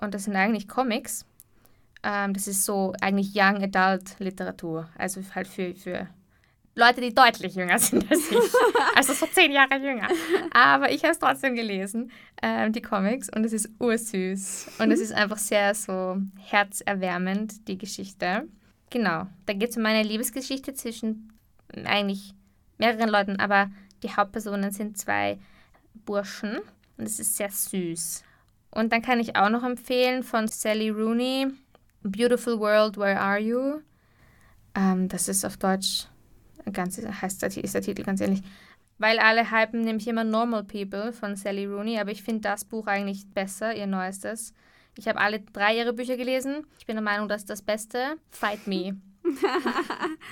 [0.00, 1.24] Und das sind eigentlich Comics.
[2.06, 6.06] Ähm, das ist so eigentlich Young Adult Literatur, also halt für, für
[6.76, 8.38] Leute, die deutlich jünger sind als ich.
[8.94, 10.08] Also so zehn Jahre jünger.
[10.52, 14.68] Aber ich habe es trotzdem gelesen, ähm, die Comics, und es ist ursüß.
[14.78, 18.46] Und es ist einfach sehr so herzerwärmend, die Geschichte.
[18.88, 21.32] Genau, da geht es um eine Liebesgeschichte zwischen
[21.84, 22.34] eigentlich
[22.78, 23.70] mehreren Leuten, aber
[24.02, 25.38] die Hauptpersonen sind zwei
[25.92, 26.60] Burschen
[26.96, 28.22] und es ist sehr süß.
[28.70, 31.48] Und dann kann ich auch noch empfehlen von Sally Rooney,
[32.02, 33.80] Beautiful World, Where Are You?
[34.74, 36.06] Ähm, das ist auf Deutsch,
[36.72, 38.42] ganz, heißt der, ist der Titel ganz ähnlich.
[38.98, 42.86] Weil alle hypen nämlich immer Normal People von Sally Rooney, aber ich finde das Buch
[42.86, 44.54] eigentlich besser, ihr neuestes.
[44.96, 46.66] Ich habe alle drei ihre Bücher gelesen.
[46.78, 48.16] Ich bin der Meinung, das ist das Beste.
[48.30, 48.96] Fight Me.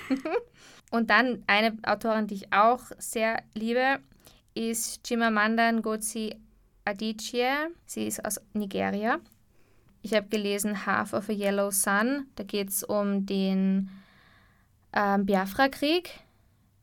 [0.91, 3.99] Und dann eine Autorin, die ich auch sehr liebe,
[4.53, 6.35] ist Chimamanda Ngozi
[6.85, 7.67] Adichie.
[7.85, 9.19] Sie ist aus Nigeria.
[10.05, 12.27] Ich habe gelesen Half of a Yellow Sun.
[12.35, 13.89] Da geht es um den
[14.93, 16.11] ähm, Biafra-Krieg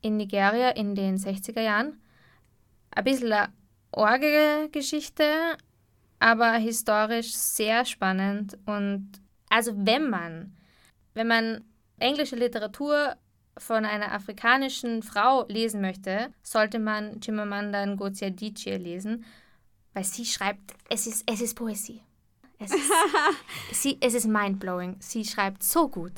[0.01, 2.01] in Nigeria in den 60er Jahren.
[2.91, 3.53] Ein bisschen eine
[3.91, 5.55] Orgelgeschichte,
[6.19, 8.57] aber historisch sehr spannend.
[8.65, 9.09] Und
[9.47, 10.57] also wenn man,
[11.13, 11.63] wenn man
[11.99, 13.15] englische Literatur
[13.57, 19.23] von einer afrikanischen Frau lesen möchte, sollte man Chimamanda Ngozi Adichie lesen,
[19.93, 22.01] weil sie schreibt, es ist, es ist Poesie.
[22.59, 22.91] Es ist,
[23.71, 24.97] sie, es ist mindblowing.
[24.99, 26.13] Sie schreibt so gut.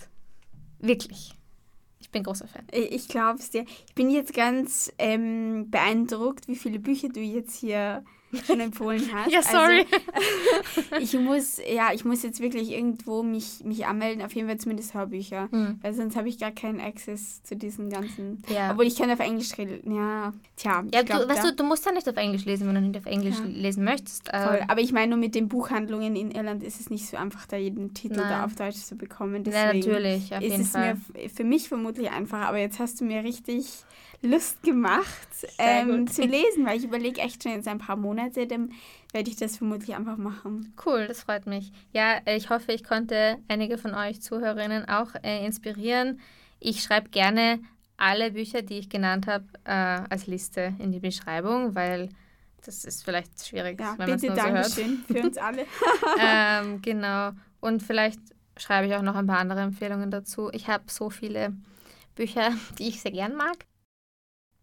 [0.79, 1.33] Wirklich.
[1.99, 2.67] Ich bin großer Fan.
[2.71, 3.65] Ich, glaube es dir.
[3.87, 8.03] Ich bin jetzt ganz ähm, beeindruckt, wie viele Bücher du jetzt hier
[8.45, 9.31] schon empfohlen hast.
[9.31, 9.85] ja, sorry.
[10.91, 14.57] Also, ich muss, ja, ich muss jetzt wirklich irgendwo mich, mich anmelden, auf jeden Fall
[14.57, 15.47] zumindest Hörbücher.
[15.51, 15.79] Mhm.
[15.81, 18.41] Weil sonst habe ich gar keinen Access zu diesen ganzen.
[18.49, 18.71] Ja.
[18.71, 19.95] Obwohl ich kann auf Englisch reden.
[19.95, 20.83] Ja, tja.
[20.93, 22.97] Ja, glaub, du, weißt du, du musst ja nicht auf Englisch lesen, wenn du nicht
[22.97, 23.45] auf Englisch ja.
[23.45, 24.29] lesen möchtest.
[24.29, 24.63] Voll.
[24.67, 27.57] Aber ich meine, nur mit den Buchhandlungen in Irland ist es nicht so einfach, da
[27.57, 28.29] jeden Titel Nein.
[28.29, 29.43] da auf Deutsch zu bekommen.
[29.43, 30.97] Deswegen ja, natürlich, auf ist jeden es Fall.
[31.13, 32.47] mir für mich vermutlich einfacher.
[32.47, 33.85] Aber jetzt hast du mir richtig
[34.21, 38.71] Lust gemacht ähm, zu lesen, weil ich überlege echt schon jetzt ein paar Monate, dann
[39.13, 40.73] werde ich das vermutlich einfach machen.
[40.85, 41.71] Cool, das freut mich.
[41.93, 46.19] Ja, ich hoffe, ich konnte einige von euch Zuhörerinnen auch äh, inspirieren.
[46.59, 47.59] Ich schreibe gerne
[47.97, 49.71] alle Bücher, die ich genannt habe, äh,
[50.09, 52.09] als Liste in die Beschreibung, weil
[52.65, 54.71] das ist vielleicht schwierig, ja, wenn man es nur so hört.
[55.07, 55.65] für uns alle.
[56.19, 57.31] ähm, genau.
[57.59, 58.19] Und vielleicht
[58.57, 60.49] schreibe ich auch noch ein paar andere Empfehlungen dazu.
[60.51, 61.53] Ich habe so viele
[62.15, 63.65] Bücher, die ich sehr gern mag.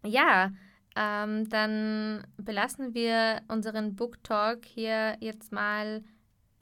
[0.05, 0.53] Ja,
[0.96, 6.03] ähm, dann belassen wir unseren Book Talk hier jetzt mal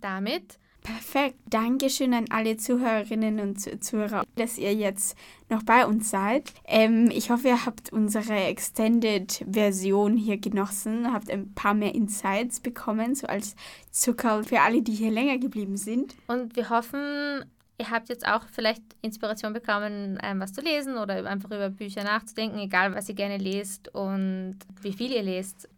[0.01, 0.59] damit.
[0.83, 1.37] Perfekt.
[1.51, 5.17] Dankeschön an alle Zuhörerinnen und Zuhörer, dass ihr jetzt
[5.51, 6.53] noch bei uns seid.
[6.65, 13.15] Ähm, ich hoffe, ihr habt unsere Extended-Version hier genossen, habt ein paar mehr Insights bekommen,
[13.15, 13.57] so als
[13.91, 16.15] Zucker für alle, die hier länger geblieben sind.
[16.29, 17.45] Und wir hoffen,
[17.81, 22.05] ihr habt jetzt auch vielleicht Inspiration bekommen, ähm, was zu lesen oder einfach über Bücher
[22.05, 25.69] nachzudenken, egal was ihr gerne lest und wie viel ihr lest.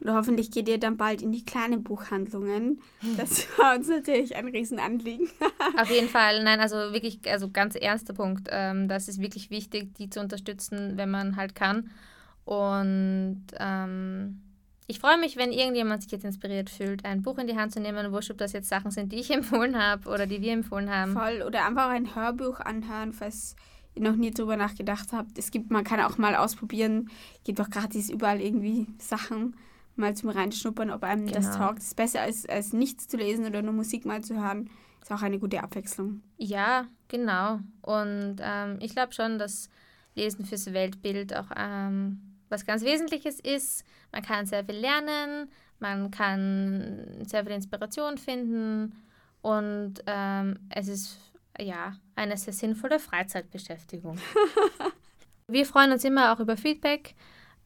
[0.00, 2.80] Und hoffentlich geht ihr dann bald in die kleinen Buchhandlungen.
[3.16, 5.28] Das war uns natürlich ein Riesenanliegen.
[5.80, 8.48] Auf jeden Fall, nein, also wirklich, also ganz ernster Punkt.
[8.50, 11.90] Ähm, das ist wirklich wichtig, die zu unterstützen, wenn man halt kann.
[12.44, 14.42] Und ähm,
[14.86, 17.80] ich freue mich, wenn irgendjemand sich jetzt inspiriert fühlt, ein Buch in die Hand zu
[17.80, 20.90] nehmen, wurscht, ob das jetzt Sachen sind, die ich empfohlen habe oder die wir empfohlen
[20.90, 21.12] haben.
[21.12, 23.56] Voll, oder einfach ein Hörbuch anhören, falls
[23.94, 25.38] ihr noch nie drüber nachgedacht habt.
[25.38, 27.10] Es gibt, man kann auch mal ausprobieren,
[27.44, 29.56] gibt auch gratis überall irgendwie Sachen,
[29.96, 31.38] mal zum Reinschnuppern, ob einem genau.
[31.38, 31.78] das taugt.
[31.78, 34.70] Ist besser als, als nichts zu lesen oder nur Musik mal zu hören.
[35.00, 36.20] Ist auch eine gute Abwechslung.
[36.36, 37.60] Ja, genau.
[37.82, 39.70] Und ähm, ich glaube schon, dass
[40.14, 43.84] Lesen fürs Weltbild auch ähm, was ganz Wesentliches ist.
[44.12, 49.02] Man kann sehr viel lernen, man kann sehr viel Inspiration finden
[49.42, 51.18] und ähm, es ist
[51.58, 54.18] ja eine sehr sinnvolle Freizeitbeschäftigung.
[55.48, 57.14] wir freuen uns immer auch über Feedback.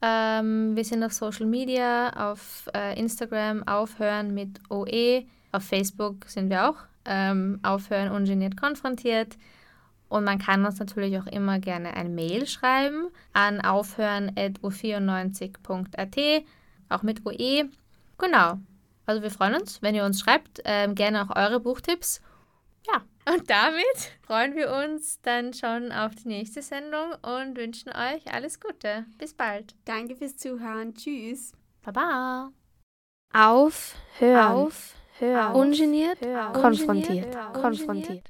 [0.03, 6.49] Ähm, wir sind auf Social Media, auf äh, Instagram aufhören mit OE, auf Facebook sind
[6.49, 9.37] wir auch ähm, aufhören ungeniert konfrontiert.
[10.11, 16.45] Und man kann uns natürlich auch immer gerne ein Mail schreiben an aufhören.u94.at,
[16.89, 17.71] auch mit OE.
[18.19, 18.59] Genau.
[19.07, 22.21] Also wir freuen uns, wenn ihr uns schreibt, ähm, gerne auch eure Buchtipps.
[22.87, 23.01] Ja,
[23.33, 28.59] und damit freuen wir uns dann schon auf die nächste Sendung und wünschen euch alles
[28.59, 29.07] Gute.
[29.17, 29.77] Bis bald.
[29.85, 30.93] Danke fürs Zuhören.
[30.95, 31.53] Tschüss.
[31.83, 32.51] Baba.
[33.33, 37.63] Auf, hören, auf, hören, ungeniert, hören, konfrontiert, konfrontiert.
[37.63, 38.25] konfrontiert.